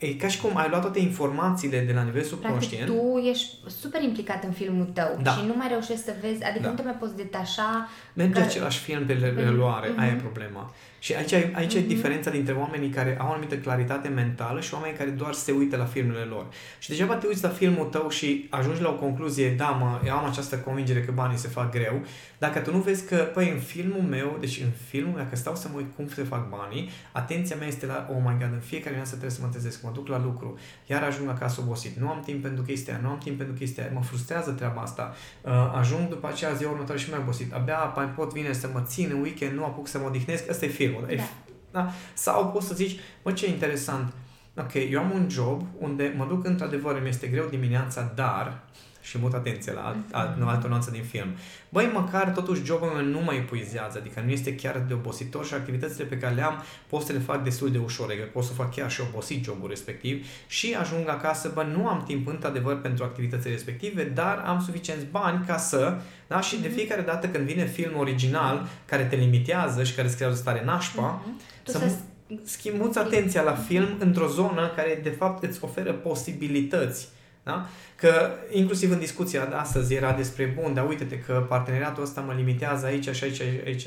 Uh, 0.00 0.08
E 0.08 0.14
ca 0.14 0.28
și 0.28 0.40
cum 0.40 0.56
ai 0.56 0.68
luat 0.68 0.80
toate 0.80 0.98
informațiile 1.00 1.80
de 1.80 1.92
la 1.92 2.02
nivel 2.02 2.20
Practic, 2.22 2.38
subconștient. 2.38 2.86
tu 2.86 3.16
ești 3.30 3.54
super 3.80 4.02
implicat 4.02 4.44
în 4.44 4.50
filmul 4.52 4.84
tău 4.84 5.18
Da. 5.22 5.30
și 5.30 5.44
nu 5.46 5.54
mai 5.56 5.68
reușești 5.68 6.02
să 6.04 6.12
vezi, 6.20 6.44
adică 6.44 6.62
Da. 6.62 6.68
nu 6.68 6.74
te 6.74 6.82
mai 6.82 6.92
poți 6.92 7.16
detașa. 7.16 7.88
Merge 8.12 8.32
Dar- 8.32 8.42
același 8.42 8.78
film 8.78 9.06
pe 9.06 9.12
re- 9.12 9.34
reluare, 9.36 9.88
Mhm. 9.88 10.00
aia 10.00 10.10
e 10.12 10.14
problema. 10.14 10.72
Și 11.06 11.14
aici, 11.14 11.32
ai- 11.32 11.52
aici 11.54 11.74
e 11.74 11.78
Mhm. 11.78 11.88
diferența 11.88 12.30
dintre 12.30 12.52
oamenii 12.54 12.88
care 12.88 13.16
au 13.20 13.28
o 13.28 13.30
anumită 13.30 13.56
claritate 13.56 14.08
mentală 14.08 14.60
și 14.60 14.74
oamenii 14.74 14.96
care 14.96 15.10
doar 15.10 15.32
se 15.32 15.52
uită 15.52 15.76
la 15.76 15.84
filmele 15.84 16.20
lor. 16.20 16.46
Și 16.78 16.88
degeaba 16.88 17.14
te 17.14 17.26
uiți 17.26 17.42
la 17.42 17.48
filmul 17.48 17.84
tău 17.84 18.08
și 18.08 18.46
ajungi 18.50 18.82
la 18.82 18.88
o 18.88 18.92
concluzie, 18.92 19.50
da, 19.50 19.66
mă, 19.68 20.00
eu 20.06 20.16
am 20.16 20.24
această 20.24 20.56
convingere 20.58 21.00
că 21.02 21.12
banii 21.12 21.36
se 21.36 21.48
fac 21.48 21.70
greu, 21.70 22.02
dacă 22.38 22.58
tu 22.58 22.72
nu 22.72 22.78
vezi 22.78 23.06
că, 23.06 23.16
păi, 23.16 23.50
în 23.50 23.58
filmul 23.58 24.00
meu, 24.02 24.36
deci 24.40 24.60
în 24.60 24.68
filmul, 24.88 25.16
dacă 25.16 25.36
stau 25.36 25.54
să 25.56 25.68
mă 25.72 25.76
uit 25.76 25.86
cum 25.96 26.08
se 26.08 26.22
fac 26.22 26.48
banii, 26.48 26.90
atenția 27.12 27.56
mea 27.56 27.66
este 27.66 27.86
la, 27.86 28.06
oh 28.10 28.16
my 28.24 28.36
god, 28.40 28.50
în 28.52 28.58
fiecare 28.58 28.84
dimineață 28.94 29.10
trebuie 29.16 29.36
să 29.38 29.40
mă 29.42 29.48
trezesc, 29.50 29.82
mă 29.82 29.90
duc 29.94 30.06
la 30.08 30.18
lucru, 30.22 30.58
iar 30.86 31.02
ajung 31.02 31.28
acasă 31.28 31.60
obosit, 31.60 31.96
nu 31.96 32.08
am 32.08 32.22
timp 32.24 32.42
pentru 32.42 32.62
chestia 32.62 32.92
aia, 32.94 33.02
nu 33.02 33.08
am 33.10 33.18
timp 33.18 33.36
pentru 33.36 33.54
chestia 33.54 33.82
aia, 33.82 33.92
mă 33.94 34.02
frustrează 34.02 34.50
treaba 34.50 34.80
asta, 34.80 35.14
uh, 35.42 35.52
ajung 35.78 36.08
după 36.08 36.26
aceea 36.28 36.52
ziua 36.52 36.70
următoare 36.70 37.00
și 37.00 37.10
mai 37.10 37.18
obosit, 37.22 37.52
abia 37.52 37.92
mai 37.96 38.06
pot 38.06 38.32
vine 38.32 38.52
să 38.52 38.68
mă 38.72 38.80
țin 38.86 39.10
în 39.14 39.20
weekend, 39.20 39.52
nu 39.56 39.64
apuc 39.64 39.86
să 39.88 39.98
mă 39.98 40.06
odihnesc, 40.06 40.48
ăsta 40.50 40.64
e 40.64 40.68
filmul. 40.68 40.95
E 41.08 41.16
Da. 41.16 41.22
da? 41.70 41.90
Sau 42.14 42.50
poți 42.50 42.66
să 42.66 42.74
zici, 42.74 43.00
mă, 43.22 43.32
ce 43.32 43.48
interesant, 43.48 44.12
ok, 44.56 44.74
eu 44.90 45.00
am 45.00 45.10
un 45.10 45.28
job 45.30 45.66
unde 45.78 46.14
mă 46.16 46.26
duc 46.28 46.44
într-adevăr, 46.44 47.02
mi 47.02 47.08
este 47.08 47.26
greu 47.26 47.46
dimineața, 47.46 48.12
dar, 48.14 48.62
și 49.06 49.18
mut 49.18 49.34
atenție 49.34 49.72
la 49.72 49.80
alt, 49.86 49.96
alt, 50.12 50.36
Mhm. 50.38 50.46
altă 50.48 50.66
nuanță 50.66 50.90
din 50.90 51.02
film, 51.02 51.26
băi, 51.68 51.90
măcar 51.92 52.28
totuși 52.30 52.64
jobul 52.64 52.88
meu 52.88 53.04
nu 53.04 53.20
mă 53.20 53.32
epuizează, 53.34 53.98
adică 53.98 54.20
nu 54.24 54.30
este 54.30 54.54
chiar 54.54 54.84
de 54.88 54.94
obositor 54.94 55.46
și 55.46 55.54
activitățile 55.54 56.04
pe 56.04 56.18
care 56.18 56.34
le 56.34 56.42
am 56.42 56.62
pot 56.86 57.02
să 57.02 57.12
le 57.12 57.18
fac 57.18 57.44
destul 57.44 57.70
de 57.70 57.78
ușor, 57.78 58.06
adică 58.10 58.24
pot 58.32 58.44
să 58.44 58.52
fac 58.52 58.74
chiar 58.74 58.90
și 58.90 59.00
obosit 59.00 59.44
jobul 59.44 59.68
respectiv 59.68 60.26
și 60.46 60.76
ajung 60.80 61.08
acasă, 61.08 61.50
bă, 61.54 61.62
nu 61.62 61.88
am 61.88 62.02
timp 62.06 62.26
într-adevăr 62.28 62.80
pentru 62.80 63.04
activitățile 63.04 63.52
respective, 63.52 64.04
dar 64.04 64.42
am 64.46 64.60
suficienți 64.62 65.04
bani 65.10 65.44
ca 65.46 65.56
să, 65.56 65.96
da, 66.26 66.40
și 66.40 66.60
de 66.60 66.66
Mhm. 66.68 66.76
fiecare 66.76 67.02
dată 67.02 67.28
când 67.28 67.44
vine 67.46 67.64
film 67.66 67.98
original 67.98 68.66
care 68.84 69.04
te 69.04 69.16
limitează 69.16 69.84
și 69.84 69.94
care 69.94 70.06
îți 70.06 70.16
creează 70.16 70.36
stare 70.36 70.62
nașpa, 70.64 71.22
Mhm. 71.26 71.40
Tu 71.62 71.70
să 71.70 71.78
să, 71.78 71.84
mu- 71.84 72.40
schimbuți 72.44 72.98
atenția 72.98 73.42
la 73.42 73.54
film 73.54 73.88
într-o 73.98 74.26
zonă 74.26 74.72
care 74.76 75.00
de 75.02 75.10
fapt 75.10 75.42
îți 75.42 75.58
oferă 75.64 75.92
posibilități. 75.92 77.08
Da? 77.46 77.68
Că 77.96 78.32
inclusiv 78.50 78.90
în 78.90 78.98
discuția 78.98 79.46
de 79.46 79.54
astăzi 79.54 79.94
era 79.94 80.12
despre, 80.12 80.44
bun, 80.44 80.74
dar 80.74 80.88
uite-te 80.88 81.18
că 81.18 81.44
parteneriatul 81.48 82.02
ăsta 82.02 82.20
mă 82.20 82.32
limitează 82.32 82.86
aici 82.86 83.08
și 83.10 83.24
aici, 83.24 83.40
aici. 83.40 83.86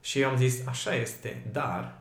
Și 0.00 0.20
eu 0.20 0.28
am 0.28 0.36
zis, 0.36 0.66
așa 0.66 0.94
este, 0.94 1.42
dar 1.52 1.94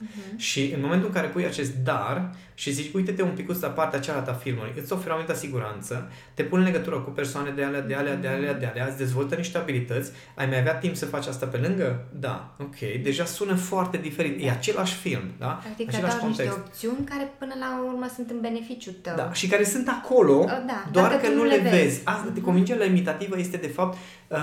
Mhm. 0.00 0.36
și 0.38 0.72
în 0.74 0.80
momentul 0.80 1.06
în 1.08 1.14
care 1.14 1.26
pui 1.26 1.44
acest 1.44 1.74
dar 1.74 2.30
și 2.54 2.70
zici, 2.72 2.94
uite-te 2.94 3.22
un 3.22 3.30
picuț 3.34 3.60
la 3.60 3.68
partea 3.68 3.98
cealaltă 4.00 4.30
a 4.30 4.34
filmului, 4.34 4.72
îți 4.82 4.92
oferă 4.92 5.10
o 5.10 5.12
anumită 5.14 5.34
siguranță, 5.36 6.10
te 6.34 6.42
pune 6.42 6.62
în 6.66 6.72
legătură 6.72 6.98
cu 6.98 7.10
persoane 7.10 7.50
de 7.50 7.64
alea, 7.64 7.80
de 7.80 7.94
alea, 7.94 8.14
de 8.16 8.28
alea, 8.28 8.54
de 8.54 8.66
alea, 8.66 8.86
îți 8.86 8.96
dezvoltă 8.96 9.34
niște 9.34 9.58
abilități, 9.58 10.10
ai 10.34 10.46
mai 10.46 10.58
avea 10.58 10.74
timp 10.74 10.96
să 10.96 11.06
faci 11.06 11.26
asta 11.26 11.46
pe 11.46 11.56
lângă? 11.56 12.04
Da, 12.18 12.54
ok, 12.60 12.76
deja 13.02 13.24
sună 13.24 13.54
foarte 13.54 13.96
diferit, 13.96 14.44
e 14.44 14.50
același 14.50 14.94
film, 14.94 15.22
da? 15.38 15.46
Practic, 15.46 15.88
același 15.88 16.16
dau 16.16 16.26
niște 16.28 16.42
context. 16.44 16.66
opțiuni 16.66 17.06
care 17.06 17.32
până 17.38 17.54
la 17.58 17.82
urmă 17.86 18.06
sunt 18.14 18.30
în 18.30 18.40
beneficiul 18.40 18.94
tău. 19.02 19.16
Da, 19.16 19.32
și 19.32 19.46
care 19.48 19.64
sunt 19.64 19.88
acolo, 19.88 20.44
Da, 20.46 20.88
doar 20.92 21.10
dacă 21.10 21.22
că 21.22 21.28
tu 21.28 21.34
nu 21.36 21.44
le 21.44 21.58
vezi. 21.58 21.74
vezi. 21.76 22.00
Asta, 22.04 22.24
de 22.24 22.30
Mhm. 22.34 22.44
convingerea 22.44 22.86
limitativă 22.86 23.38
este 23.38 23.56
de 23.56 23.66
fapt 23.68 23.96
uh, 24.28 24.38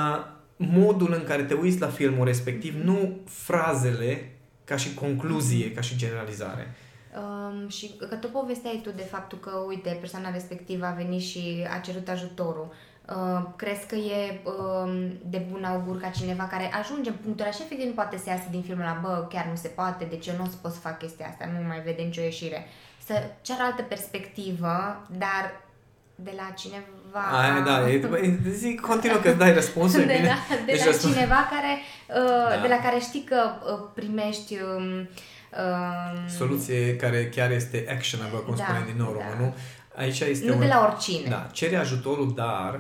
modul 0.58 1.14
în 1.18 1.24
care 1.24 1.44
te 1.44 1.54
uiți 1.54 1.80
la 1.80 1.88
filmul 1.88 2.26
respectiv, 2.26 2.74
nu 2.84 3.20
frazele 3.30 4.30
ca 4.66 4.76
și 4.76 4.94
concluzie, 4.94 5.72
ca 5.72 5.82
și 5.82 5.98
generalizare. 5.98 6.76
Um, 7.18 7.70
și 7.70 7.92
că 8.10 8.16
tu 8.16 8.28
povesteai 8.28 8.80
tu 8.84 8.90
de 8.90 9.02
faptul 9.02 9.38
că, 9.38 9.52
uite, 9.68 9.98
persoana 10.00 10.32
respectivă 10.32 10.86
a 10.86 10.92
venit 10.92 11.22
și 11.22 11.66
a 11.76 11.80
cerut 11.80 12.08
ajutorul. 12.08 12.74
Uh, 13.10 13.44
crezi 13.56 13.88
că 13.88 13.96
e 13.96 14.42
um, 14.44 15.20
de 15.30 15.46
bun 15.50 15.64
augur 15.64 16.00
ca 16.00 16.10
cineva 16.10 16.44
care 16.44 16.74
ajunge 16.74 17.10
în 17.10 17.16
punctul 17.16 17.46
ăla 17.46 17.54
și 17.54 17.62
efectiv 17.62 17.88
nu 17.88 17.94
poate 17.94 18.18
să 18.18 18.30
iasă 18.30 18.48
din 18.52 18.62
filmul 18.62 18.84
ăla, 18.84 19.00
bă, 19.02 19.28
chiar 19.30 19.46
nu 19.46 19.56
se 19.56 19.68
poate, 19.68 20.06
deci 20.06 20.28
eu 20.28 20.36
nu 20.36 20.44
o 20.44 20.48
să 20.48 20.56
pot 20.62 20.72
să 20.72 20.80
fac 20.80 20.98
chestia 20.98 21.28
asta, 21.28 21.46
nu 21.46 21.68
mai 21.68 21.82
vede 21.82 22.02
nicio 22.02 22.22
ieșire. 22.22 22.66
Să 23.06 23.14
ceară 23.42 23.64
altă 23.64 23.82
perspectivă, 23.82 25.06
dar 25.18 25.62
de 26.16 26.34
la 26.36 26.54
cineva... 26.56 26.86
Aia, 27.20 27.60
da, 27.60 27.90
e, 27.90 27.94
e, 27.94 28.40
zic, 28.50 28.80
continuă 28.82 29.18
că 29.18 29.28
îți 29.30 29.38
dai 29.38 29.54
răspunsuri, 29.54 30.06
de 30.08 30.14
bine? 30.14 30.28
la, 30.28 30.56
de 30.56 30.72
Deci 30.72 30.80
la 30.80 30.86
răspuns- 30.86 31.14
cineva 31.14 31.48
care, 31.50 31.78
uh, 32.10 32.56
Da. 32.56 32.62
de 32.62 32.68
la 32.68 32.78
care 32.78 33.00
știi 33.00 33.24
că 33.24 33.36
uh, 33.74 33.90
primești 33.96 34.54
um, 34.76 34.84
um, 34.94 36.28
Soluție 36.38 36.96
care 36.96 37.30
chiar 37.30 37.52
este 37.52 37.86
actionable, 37.90 38.38
cum 38.40 38.56
Da, 38.56 38.64
spune 38.64 38.84
din 38.86 38.96
nou 38.98 39.16
da. 39.18 39.24
românul. 39.30 39.54
Aici 39.96 40.20
este 40.20 40.46
nu 40.48 40.54
un... 40.54 40.60
de 40.60 40.66
la 40.66 40.88
oricine. 40.92 41.30
Da, 41.30 41.48
cere 41.52 41.76
ajutorul, 41.76 42.34
dar 42.36 42.80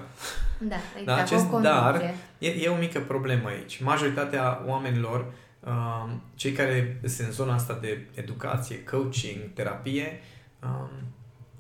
Da, 0.57 0.75
exact. 0.99 1.05
Da, 1.05 1.13
cu 1.13 1.19
o 1.19 1.21
acest 1.21 1.45
condiție. 1.49 1.75
dar 1.75 2.13
e, 2.37 2.47
e 2.47 2.67
o 2.69 2.75
mică 2.75 2.99
problemă 2.99 3.47
aici. 3.47 3.81
Majoritatea 3.81 4.61
oamenilor, 4.67 5.25
um, 5.59 6.21
cei 6.35 6.51
care 6.51 6.99
sunt 7.05 7.27
în 7.27 7.33
zona 7.33 7.53
asta 7.53 7.77
de 7.81 8.05
educație, 8.13 8.83
coaching, 8.83 9.37
terapie, 9.53 10.21
um, 10.63 10.89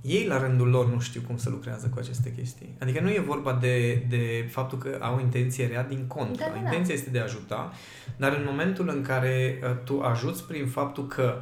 ei 0.05 0.25
la 0.27 0.39
rândul 0.39 0.67
lor 0.67 0.93
nu 0.93 0.99
știu 0.99 1.21
cum 1.27 1.37
să 1.37 1.49
lucrează 1.49 1.87
cu 1.87 1.99
aceste 1.99 2.33
chestii. 2.37 2.69
Adică 2.79 2.99
nu 3.01 3.09
e 3.09 3.19
vorba 3.19 3.57
de, 3.61 4.03
de 4.09 4.47
faptul 4.51 4.77
că 4.77 4.97
au 5.01 5.19
intenție 5.19 5.67
rea 5.67 5.83
din 5.83 6.05
contră. 6.07 6.45
Da, 6.45 6.51
da, 6.53 6.59
da. 6.59 6.65
Intenția 6.65 6.93
este 6.93 7.09
de 7.09 7.19
a 7.19 7.23
ajuta, 7.23 7.73
dar 8.17 8.31
în 8.33 8.43
momentul 8.49 8.89
în 8.89 9.01
care 9.01 9.59
uh, 9.63 9.69
tu 9.83 10.01
ajuți 10.01 10.43
prin 10.43 10.67
faptul 10.67 11.07
că 11.07 11.35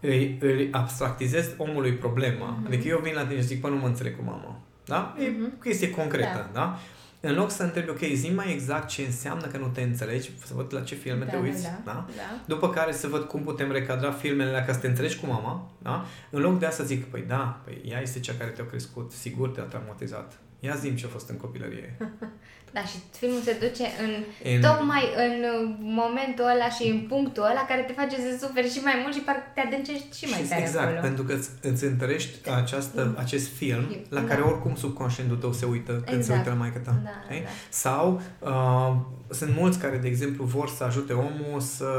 îi, 0.00 0.38
îi 0.40 0.68
abstractizezi 0.70 1.50
omului 1.56 1.92
problema, 1.92 2.46
Mhm. 2.58 2.66
adică 2.66 2.88
eu 2.88 2.98
vin 3.02 3.14
la 3.14 3.24
tine 3.26 3.40
și 3.40 3.46
zic, 3.46 3.60
păi 3.60 3.70
nu 3.70 3.76
mă 3.76 3.86
înțeleg 3.86 4.16
cu 4.16 4.22
mama. 4.24 4.58
Da? 4.84 5.14
E 5.18 5.28
Mhm. 5.28 5.44
o 5.44 5.62
chestie 5.62 5.90
concretă, 5.90 6.50
Da. 6.52 6.60
da? 6.60 6.78
În 7.26 7.34
loc 7.34 7.50
să 7.50 7.62
întrebi, 7.62 7.88
ok, 7.88 7.98
zi 8.14 8.30
mai 8.30 8.52
exact 8.52 8.88
ce 8.88 9.02
înseamnă 9.02 9.46
că 9.46 9.58
nu 9.58 9.66
te 9.66 9.82
înțelegi, 9.82 10.30
să 10.44 10.54
văd 10.54 10.74
la 10.74 10.80
ce 10.80 10.94
filme 10.94 11.24
da, 11.24 11.30
te 11.30 11.36
uiți, 11.36 11.62
da, 11.62 11.68
da? 11.84 11.92
da. 11.92 12.06
da. 12.16 12.40
După 12.46 12.70
care 12.70 12.92
să 12.92 13.08
văd 13.08 13.22
cum 13.22 13.42
putem 13.42 13.72
recadra 13.72 14.12
filmele 14.12 14.48
alea 14.48 14.64
ca 14.64 14.72
să 14.72 14.78
te 14.78 14.86
înțelegi 14.86 15.18
cu 15.18 15.26
mama, 15.26 15.70
da? 15.82 16.04
În 16.30 16.40
loc 16.40 16.58
de 16.58 16.66
asta 16.66 16.84
zic, 16.84 17.04
păi 17.04 17.24
da, 17.26 17.60
păi 17.64 17.82
ea 17.84 18.00
este 18.00 18.20
cea 18.20 18.34
care 18.38 18.50
te-a 18.50 18.66
crescut, 18.66 19.12
sigur 19.12 19.48
te-a 19.48 19.62
traumatizat. 19.62 20.38
Ia 20.60 20.74
zi 20.74 20.94
ce 20.94 21.06
a 21.06 21.08
fost 21.08 21.28
în 21.28 21.36
copilărie. 21.36 21.96
Da, 22.76 22.82
și 22.90 22.96
filmul 23.18 23.40
se 23.40 23.52
duce 23.64 23.86
în, 24.04 24.12
În- 24.52 24.60
tocmai 24.60 25.04
în 25.26 25.34
uh, 25.52 25.74
momentul 25.80 26.44
ăla 26.54 26.68
și 26.76 26.84
în 26.88 27.00
punctul 27.00 27.42
ăla 27.42 27.64
care 27.68 27.82
te 27.82 27.92
face 27.92 28.16
să 28.16 28.46
suferi 28.46 28.70
și 28.74 28.78
mai 28.78 28.94
mult 29.02 29.14
și 29.14 29.20
parcă 29.20 29.42
te 29.54 29.60
adâncești 29.60 30.18
și 30.18 30.24
mai 30.30 30.38
Și 30.42 30.48
tare 30.48 30.60
exact, 30.60 30.84
acolo. 30.86 31.00
pentru 31.00 31.22
că 31.24 31.32
îți, 31.32 31.48
îți 31.62 31.84
întărești 31.84 32.50
această, 32.50 33.14
acest 33.18 33.48
film 33.56 33.84
la 34.08 34.20
Da. 34.20 34.26
care 34.26 34.40
oricum 34.40 34.74
subconștientul 34.74 35.36
tău 35.36 35.52
se 35.52 35.64
uită 35.66 35.92
când 35.92 36.06
se 36.06 36.14
Exact. 36.16 36.38
uită 36.38 36.50
la 36.50 36.56
maică 36.56 36.78
ta. 36.78 37.00
Da, 37.04 37.10
știi? 37.30 37.42
da. 37.42 37.48
Sau 37.68 38.20
uh, 38.38 38.92
sunt 39.30 39.54
mulți 39.56 39.78
care, 39.78 39.96
de 39.96 40.08
exemplu, 40.08 40.44
vor 40.44 40.68
să 40.68 40.84
ajute 40.84 41.12
omul 41.12 41.60
să, 41.60 41.90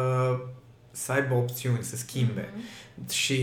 să 0.91 1.11
aibă 1.11 1.33
opțiuni, 1.33 1.83
să 1.83 1.95
schimbe. 1.95 2.49
Mhm. 2.55 3.09
Și 3.11 3.39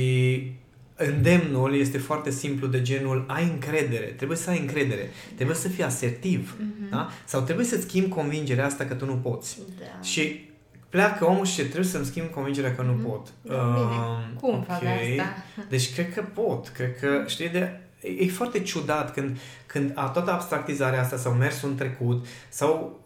îndemnul 1.06 1.74
este 1.74 1.98
foarte 1.98 2.30
simplu 2.30 2.66
de 2.66 2.82
genul 2.82 3.24
ai 3.28 3.44
încredere, 3.44 4.04
trebuie 4.06 4.36
să 4.38 4.50
ai 4.50 4.58
încredere, 4.58 5.10
trebuie 5.34 5.56
să 5.56 5.68
fii 5.68 5.84
asertiv, 5.84 6.56
Mhm. 6.58 6.90
da? 6.90 7.08
Sau 7.24 7.40
trebuie 7.40 7.66
să-ți 7.66 7.82
schimbi 7.82 8.08
convingerea 8.08 8.64
asta 8.66 8.84
că 8.84 8.94
tu 8.94 9.06
nu 9.06 9.14
poți. 9.14 9.58
Da. 9.78 10.02
Și 10.02 10.50
pleacă 10.88 11.24
omul 11.26 11.44
și 11.44 11.62
trebuie 11.62 11.84
să-mi 11.84 12.04
schimb 12.04 12.26
convingerea 12.30 12.74
că 12.74 12.82
nu 12.82 12.92
Mhm. 12.92 13.02
pot. 13.08 13.26
Da, 13.42 13.54
bine. 13.54 13.96
Um, 13.96 14.38
Cum 14.40 14.54
ok. 14.54 14.64
fac 14.66 14.76
asta? 14.76 15.34
Deci 15.68 15.94
cred 15.94 16.14
că 16.14 16.22
pot, 16.34 16.68
cred 16.68 16.96
că, 17.00 17.08
știi, 17.26 17.48
de, 17.48 17.80
e, 18.00 18.24
e 18.24 18.28
foarte 18.28 18.60
ciudat 18.60 19.12
când, 19.12 19.36
când 19.66 19.90
a, 19.94 20.04
toată 20.08 20.32
abstractizarea 20.32 21.00
asta 21.00 21.16
sau 21.16 21.32
mersul 21.32 21.68
în 21.68 21.74
trecut 21.76 22.26
sau 22.48 23.00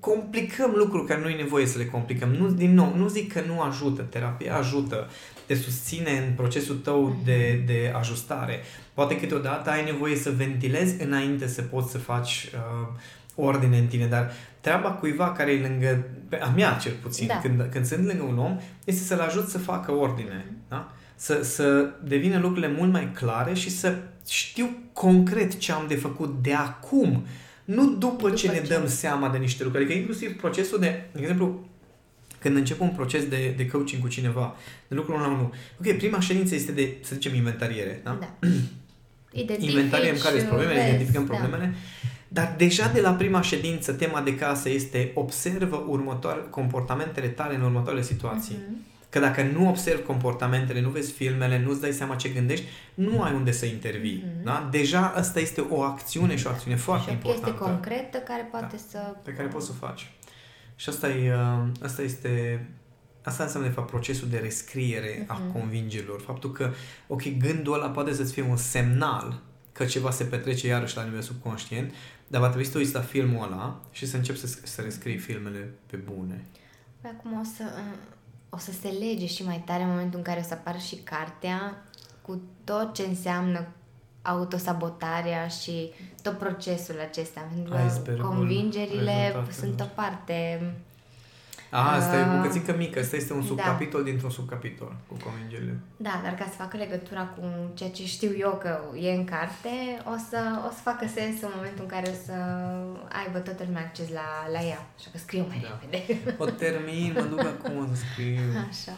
complicăm 0.00 0.72
lucruri 0.76 1.06
care 1.06 1.20
nu 1.20 1.28
e 1.28 1.36
nevoie 1.36 1.66
să 1.66 1.78
le 1.78 1.84
complicăm. 1.86 2.28
Nu, 2.28 2.48
din 2.50 2.74
nou, 2.74 2.92
nu 2.96 3.08
zic 3.08 3.32
că 3.32 3.40
nu 3.46 3.60
ajută, 3.60 4.02
terapia 4.02 4.56
ajută, 4.56 5.08
te 5.50 5.56
susține 5.56 6.24
în 6.26 6.32
procesul 6.34 6.76
tău 6.76 7.02
mhm. 7.02 7.24
de, 7.24 7.62
de 7.66 7.92
ajustare. 7.96 8.60
Poate 8.94 9.16
câteodată 9.16 9.70
ai 9.70 9.84
nevoie 9.84 10.16
să 10.16 10.30
ventilezi 10.30 11.02
înainte 11.02 11.46
să 11.46 11.62
poți 11.62 11.90
să 11.90 11.98
faci 11.98 12.50
uh, 12.54 12.88
ordine 13.34 13.78
în 13.78 13.86
tine, 13.86 14.06
dar 14.06 14.32
treaba 14.60 14.90
cuiva 14.90 15.32
care 15.32 15.50
e 15.50 15.66
lângă, 15.68 16.06
a 16.40 16.52
mea 16.56 16.72
cel 16.72 16.92
puțin, 17.02 17.26
da. 17.26 17.38
când, 17.38 17.68
când 17.70 17.84
sunt 17.84 18.06
lângă 18.06 18.22
un 18.22 18.38
om, 18.38 18.58
este 18.84 19.02
să-l 19.02 19.20
ajut 19.20 19.48
să 19.48 19.58
facă 19.58 19.92
ordine. 19.92 20.44
Mhm. 20.46 20.56
Da? 20.68 20.92
Să, 21.14 21.42
să 21.42 21.90
devină 22.04 22.38
lucrurile 22.38 22.72
mult 22.76 22.92
mai 22.92 23.10
clare 23.12 23.54
și 23.54 23.70
să 23.70 23.96
știu 24.28 24.76
concret 24.92 25.58
ce 25.58 25.72
am 25.72 25.84
de 25.88 25.94
făcut 25.94 26.42
de 26.42 26.54
acum, 26.54 27.24
nu 27.64 27.84
după, 27.84 27.96
după 27.98 28.30
ce 28.30 28.48
ne 28.48 28.62
ce? 28.62 28.74
dăm 28.74 28.88
seama 28.88 29.28
de 29.28 29.38
niște 29.38 29.62
lucruri. 29.62 29.84
Adică 29.84 29.98
inclusiv 29.98 30.36
procesul 30.36 30.78
de, 30.78 31.02
de 31.12 31.20
exemplu, 31.20 31.68
când 32.40 32.56
încep 32.56 32.80
un 32.80 32.88
proces 32.88 33.28
de, 33.28 33.54
de 33.56 33.66
coaching 33.66 34.02
cu 34.02 34.08
cineva, 34.08 34.56
de 34.88 34.94
lucru 34.94 35.12
la 35.12 35.26
unul, 35.26 35.50
ok, 35.80 35.96
prima 35.96 36.20
ședință 36.20 36.54
este 36.54 36.72
de, 36.72 36.96
să 37.00 37.14
zicem, 37.14 37.34
inventariere, 37.34 38.00
da? 38.04 38.18
da. 38.20 38.48
Inventariem 39.58 40.16
care 40.16 40.36
sunt 40.36 40.48
problemele, 40.48 40.86
identificăm 40.86 41.26
da. 41.26 41.34
problemele, 41.34 41.74
da. 42.28 42.42
dar 42.42 42.54
deja 42.56 42.88
de 42.88 43.00
la 43.00 43.10
prima 43.10 43.40
ședință, 43.40 43.92
tema 43.92 44.20
de 44.20 44.36
casă 44.36 44.68
este 44.68 45.10
observă 45.14 45.84
următoare, 45.88 46.40
comportamentele 46.50 47.26
tale 47.26 47.54
în 47.54 47.62
următoarele 47.62 48.02
situații. 48.02 48.54
Uh-huh. 48.54 48.88
Că 49.10 49.18
dacă 49.18 49.42
nu 49.42 49.68
observi 49.68 50.02
comportamentele, 50.02 50.80
nu 50.80 50.88
vezi 50.88 51.12
filmele, 51.12 51.62
nu-ți 51.64 51.80
dai 51.80 51.92
seama 51.92 52.14
ce 52.14 52.28
gândești, 52.28 52.64
nu 52.94 53.22
ai 53.22 53.32
unde 53.32 53.52
să 53.52 53.66
intervii. 53.66 54.24
Mm-hmm. 54.26 54.44
Da? 54.44 54.68
Deja 54.70 55.12
asta 55.16 55.40
este 55.40 55.66
o 55.68 55.82
acțiune 55.82 56.36
și 56.36 56.46
o 56.46 56.50
acțiune 56.50 56.76
foarte 56.76 57.06
și 57.06 57.12
importantă. 57.12 57.50
Și 57.50 57.54
concretă 57.56 58.18
care 58.18 58.48
poate 58.50 58.76
da, 58.76 58.82
să... 58.88 58.98
Pe 59.22 59.32
care 59.32 59.48
poți 59.48 59.66
să 59.66 59.72
o 59.74 59.86
faci. 59.86 60.10
Și 60.80 60.88
asta, 60.88 61.08
e, 61.08 61.34
uh, 61.34 61.68
asta 61.82 62.02
este 62.02 62.66
Asta 63.22 63.42
înseamnă, 63.42 63.68
de 63.68 63.74
fapt, 63.74 63.90
procesul 63.90 64.28
de 64.28 64.38
rescriere 64.38 65.24
uh-huh. 65.24 65.26
a 65.26 65.38
mhm. 65.38 65.52
convingerilor. 65.52 66.20
Faptul 66.20 66.52
că, 66.52 66.72
ok, 67.06 67.38
gândul 67.38 67.74
ăla 67.74 67.88
poate 67.88 68.12
să-ți 68.12 68.32
fie 68.32 68.42
un 68.42 68.56
semnal 68.56 69.40
că 69.72 69.84
ceva 69.84 70.10
se 70.10 70.24
petrece 70.24 70.66
iarăși 70.66 70.96
la 70.96 71.04
nivel 71.04 71.20
subconștient, 71.20 71.92
dar 72.26 72.40
va 72.40 72.46
trebui 72.46 72.64
să 72.64 72.72
te 72.72 72.78
uiți 72.78 72.94
la 72.94 73.00
filmul 73.00 73.44
ăla 73.44 73.80
și 73.90 74.06
să 74.06 74.16
începi 74.16 74.38
să, 74.38 74.58
să 74.62 74.80
rescrii 74.80 75.18
filmele 75.18 75.70
pe 75.86 75.96
bune. 75.96 76.44
Păi 77.00 77.10
acum 77.16 77.40
o 77.40 77.44
să, 77.56 77.64
uh, 77.76 77.98
o 78.48 78.58
să 78.58 78.72
se 78.72 78.88
lege 78.88 79.26
și 79.26 79.44
mai 79.44 79.62
tare 79.66 79.82
în 79.82 79.88
momentul 79.88 80.18
în 80.18 80.24
care 80.24 80.40
o 80.40 80.48
să 80.48 80.54
apară 80.54 80.78
și 80.78 80.96
cartea 80.96 81.84
cu 82.22 82.40
tot 82.64 82.94
ce 82.94 83.02
înseamnă 83.02 83.66
autosabotarea 84.22 85.46
și 85.46 85.90
tot 86.22 86.38
procesul 86.38 86.94
acesta. 87.08 87.48
Pentru 87.54 87.72
că 87.72 88.22
convingerile 88.26 89.44
sunt 89.50 89.80
o 89.80 89.84
parte 89.94 90.60
a, 91.70 91.94
asta 91.94 92.16
uh, 92.16 92.20
e 92.20 92.30
o 92.30 92.36
bucățică 92.36 92.74
mică, 92.76 92.98
asta 92.98 93.16
este 93.16 93.32
un 93.32 93.40
da. 93.40 93.46
subcapitol 93.46 94.02
da. 94.02 94.08
dintr-un 94.08 94.30
subcapitol 94.30 94.96
cu 95.08 95.16
convingerile. 95.24 95.78
Da, 95.96 96.20
dar 96.22 96.34
ca 96.34 96.44
să 96.44 96.56
facă 96.56 96.76
legătura 96.76 97.22
cu 97.22 97.42
ceea 97.74 97.90
ce 97.90 98.06
știu 98.06 98.30
eu 98.38 98.58
că 98.62 98.80
e 99.00 99.10
în 99.10 99.24
carte, 99.24 99.68
o 100.04 100.16
să, 100.28 100.38
o 100.68 100.70
să 100.70 100.80
facă 100.82 101.06
sens 101.14 101.42
în 101.42 101.50
momentul 101.56 101.82
în 101.82 101.90
care 101.90 102.08
o 102.08 102.16
să 102.26 102.34
aibă 103.22 103.38
toată 103.38 103.62
lumea 103.66 103.82
acces 103.82 104.08
la, 104.08 104.28
la 104.52 104.60
ea. 104.60 104.86
Așa 104.98 105.08
că 105.12 105.18
scriu 105.18 105.44
mai 105.48 105.60
da. 105.62 105.78
repede. 105.80 106.34
O 106.38 106.44
termin, 106.44 107.12
mă 107.14 107.20
duc 107.20 107.40
acum 107.40 107.88
să 107.92 108.02
scriu. 108.02 108.40
Așa. 108.68 108.94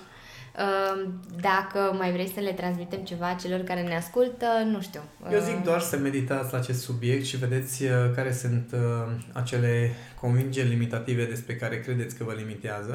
Dacă 1.41 1.95
mai 1.99 2.13
vrei 2.13 2.31
să 2.35 2.41
le 2.41 2.53
transmitem 2.53 3.01
ceva 3.01 3.37
celor 3.41 3.61
care 3.61 3.83
ne 3.83 3.97
ascultă, 3.97 4.47
nu 4.65 4.81
știu. 4.81 5.01
Eu 5.33 5.41
zic 5.41 5.65
doar 5.65 5.81
să 5.81 5.97
meditați 5.97 6.53
la 6.53 6.59
acest 6.59 6.83
subiect 6.83 7.25
și 7.25 7.37
vedeți 7.37 7.83
uh, 7.83 7.91
care 8.15 8.33
sunt 8.33 8.71
uh, 8.73 9.13
acele 9.33 9.91
convingeri 10.23 10.69
limitative 10.69 11.25
despre 11.25 11.55
care 11.55 11.81
credeți 11.81 12.17
că 12.17 12.25
vă 12.25 12.35
limitează. 12.37 12.93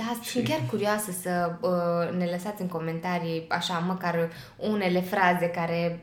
Da, 0.00 0.08
și... 0.22 0.30
sunt 0.30 0.44
chiar 0.48 0.62
curioasă 0.70 1.10
să 1.22 1.32
uh, 1.60 2.18
ne 2.18 2.26
lăsați 2.34 2.60
în 2.62 2.68
comentarii, 2.68 3.44
așa, 3.48 3.78
măcar 3.78 4.14
unele 4.56 5.00
fraze 5.00 5.46
care, 5.46 6.00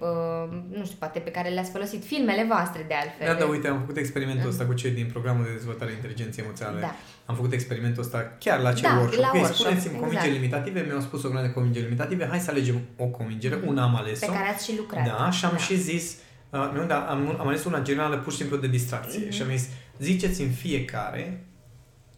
nu 0.77 0.83
știu, 0.85 0.97
poate 0.99 1.19
pe 1.19 1.31
care 1.31 1.49
le-ați 1.49 1.71
folosit, 1.71 2.05
filmele 2.05 2.45
voastre 2.47 2.85
de 2.87 2.93
altfel. 2.93 3.27
Da, 3.27 3.33
da, 3.39 3.45
uite, 3.45 3.67
am 3.67 3.79
făcut 3.79 3.97
experimentul 3.97 4.49
ăsta 4.49 4.65
cu 4.65 4.73
cei 4.73 4.91
din 4.91 5.07
programul 5.11 5.43
de 5.43 5.51
dezvoltare 5.51 5.91
inteligenței 5.91 6.43
emoționale. 6.43 6.79
Da. 6.79 6.95
Am 7.25 7.35
făcut 7.35 7.53
experimentul 7.53 8.03
ăsta 8.03 8.35
chiar 8.39 8.59
la 8.59 8.73
ce 8.73 8.81
da, 8.81 8.93
workshop. 8.97 9.21
La 9.21 9.31
workshop, 9.33 9.55
spuneți-mi 9.55 9.93
exact. 9.93 9.99
convingeri 9.99 10.33
limitative, 10.33 10.85
mi-au 10.87 10.99
spus 10.99 11.19
o 11.23 11.27
grămadă 11.27 11.47
de 11.47 11.53
convingeri 11.53 11.85
limitative, 11.85 12.27
hai 12.29 12.39
să 12.39 12.51
alegem 12.51 12.81
o 12.97 13.05
convingere, 13.05 13.55
mm-hmm. 13.55 13.67
una 13.67 13.83
am 13.83 13.95
ales-o. 13.95 14.25
Pe 14.25 14.33
care 14.33 14.49
ați 14.53 14.65
și 14.69 14.77
lucrat. 14.77 15.05
Da, 15.05 15.31
și 15.31 15.45
am 15.45 15.51
da. 15.51 15.57
și 15.57 15.75
zis, 15.75 16.17
uh, 16.53 16.71
nu, 16.73 16.85
da, 16.85 16.99
am, 17.09 17.35
am 17.39 17.47
ales 17.47 17.63
una 17.63 17.81
generală 17.81 18.17
pur 18.17 18.31
și 18.31 18.37
simplu 18.37 18.57
de 18.57 18.67
distracție. 18.67 19.27
Mm-hmm. 19.27 19.31
Și 19.31 19.41
am 19.41 19.47
zis, 19.49 19.69
ziceți 19.99 20.41
în 20.41 20.49
fiecare 20.49 21.43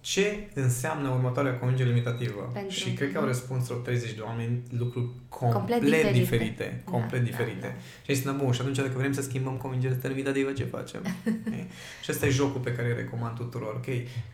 ce 0.05 0.49
înseamnă 0.53 1.09
următoarea 1.09 1.57
convingere 1.57 1.89
limitativă. 1.89 2.49
Pentru 2.53 2.75
și 2.75 2.93
cred 2.93 3.11
că 3.11 3.17
au 3.17 3.25
răspuns 3.25 3.65
vreo 3.65 3.77
30 3.77 4.13
de 4.13 4.21
oameni 4.21 4.61
lucruri 4.69 5.07
complet, 5.29 5.53
complet 5.53 5.81
diferite. 5.81 6.19
diferite. 6.19 6.81
Da, 6.85 6.91
complet 6.91 7.19
da, 7.19 7.25
diferite. 7.25 7.59
Da, 7.61 7.67
da. 7.67 8.13
Și 8.13 8.13
zis, 8.13 8.31
bun, 8.31 8.51
și 8.51 8.61
atunci 8.61 8.75
dacă 8.75 8.97
vrem 8.97 9.13
să 9.13 9.21
schimbăm 9.21 9.57
convingerea 9.57 9.97
limitativă, 10.01 10.51
ce 10.51 10.63
facem? 10.63 11.01
okay? 11.45 11.67
Și 12.03 12.11
ăsta 12.11 12.25
e 12.25 12.29
jocul 12.29 12.61
pe 12.61 12.73
care 12.73 12.89
îl 12.89 12.95
recomand 12.95 13.35
tuturor. 13.35 13.73
Ok, 13.73 13.85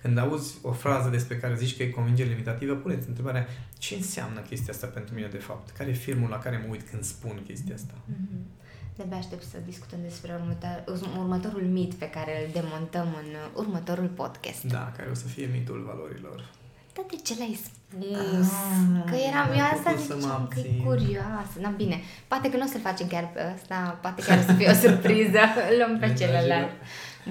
când 0.02 0.18
auzi 0.18 0.58
o 0.62 0.72
frază 0.72 1.10
despre 1.10 1.38
care 1.38 1.56
zici 1.56 1.78
că 1.78 1.84
e 1.84 1.90
convingere 1.90 2.30
limitativă, 2.30 2.74
puneți 2.74 3.08
întrebarea 3.08 3.48
ce 3.78 3.96
înseamnă 3.96 4.40
chestia 4.40 4.74
asta 4.74 4.88
pentru 4.88 5.16
mine 5.16 5.28
de 5.28 5.38
fapt? 5.38 5.70
Care 5.70 5.90
e 5.90 5.94
filmul 5.94 6.30
la 6.30 6.38
care 6.38 6.64
mă 6.66 6.72
uit 6.72 6.90
când 6.90 7.04
spun 7.04 7.42
chestia 7.48 7.76
asta? 7.76 7.94
Mm-hmm. 7.94 8.61
De-abia 9.02 9.26
aștept 9.26 9.44
să 9.44 9.58
discutăm 9.66 10.00
despre 10.04 10.32
următor, 10.40 10.84
următorul 11.20 11.62
mit 11.62 11.94
pe 11.94 12.10
care 12.10 12.34
îl 12.44 12.62
demontăm 12.62 13.08
în 13.22 13.30
următorul 13.62 14.08
podcast. 14.22 14.64
Da, 14.64 14.92
care 14.98 15.10
o 15.12 15.14
să 15.14 15.28
fie 15.28 15.50
mitul 15.58 15.84
valorilor. 15.90 16.50
Da, 16.94 17.02
de 17.10 17.16
ce 17.24 17.34
l-ai 17.40 17.60
spus? 17.64 18.50
Ah, 18.52 19.10
că 19.10 19.16
eram 19.30 19.50
eu 19.60 19.66
asta 19.74 19.96
ziceam 19.96 20.48
că 20.54 20.60
e 20.60 20.84
curioasă. 20.84 21.56
Na, 21.60 21.70
bine, 21.70 22.02
poate 22.28 22.50
că 22.50 22.58
nu 22.58 22.64
o 22.64 22.68
să-l 22.68 22.82
facem 22.82 23.08
chiar 23.08 23.30
pe 23.34 23.42
ăsta, 23.56 23.98
poate 24.02 24.22
chiar 24.22 24.38
o 24.38 24.42
să 24.42 24.54
fie 24.54 24.70
o 24.70 24.74
surpriză. 24.74 25.40
Luăm 25.78 26.00
pe 26.00 26.14
celălalt. 26.14 26.72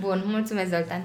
Bun, 0.00 0.22
mulțumesc, 0.26 0.70
Zoltan. 0.70 1.02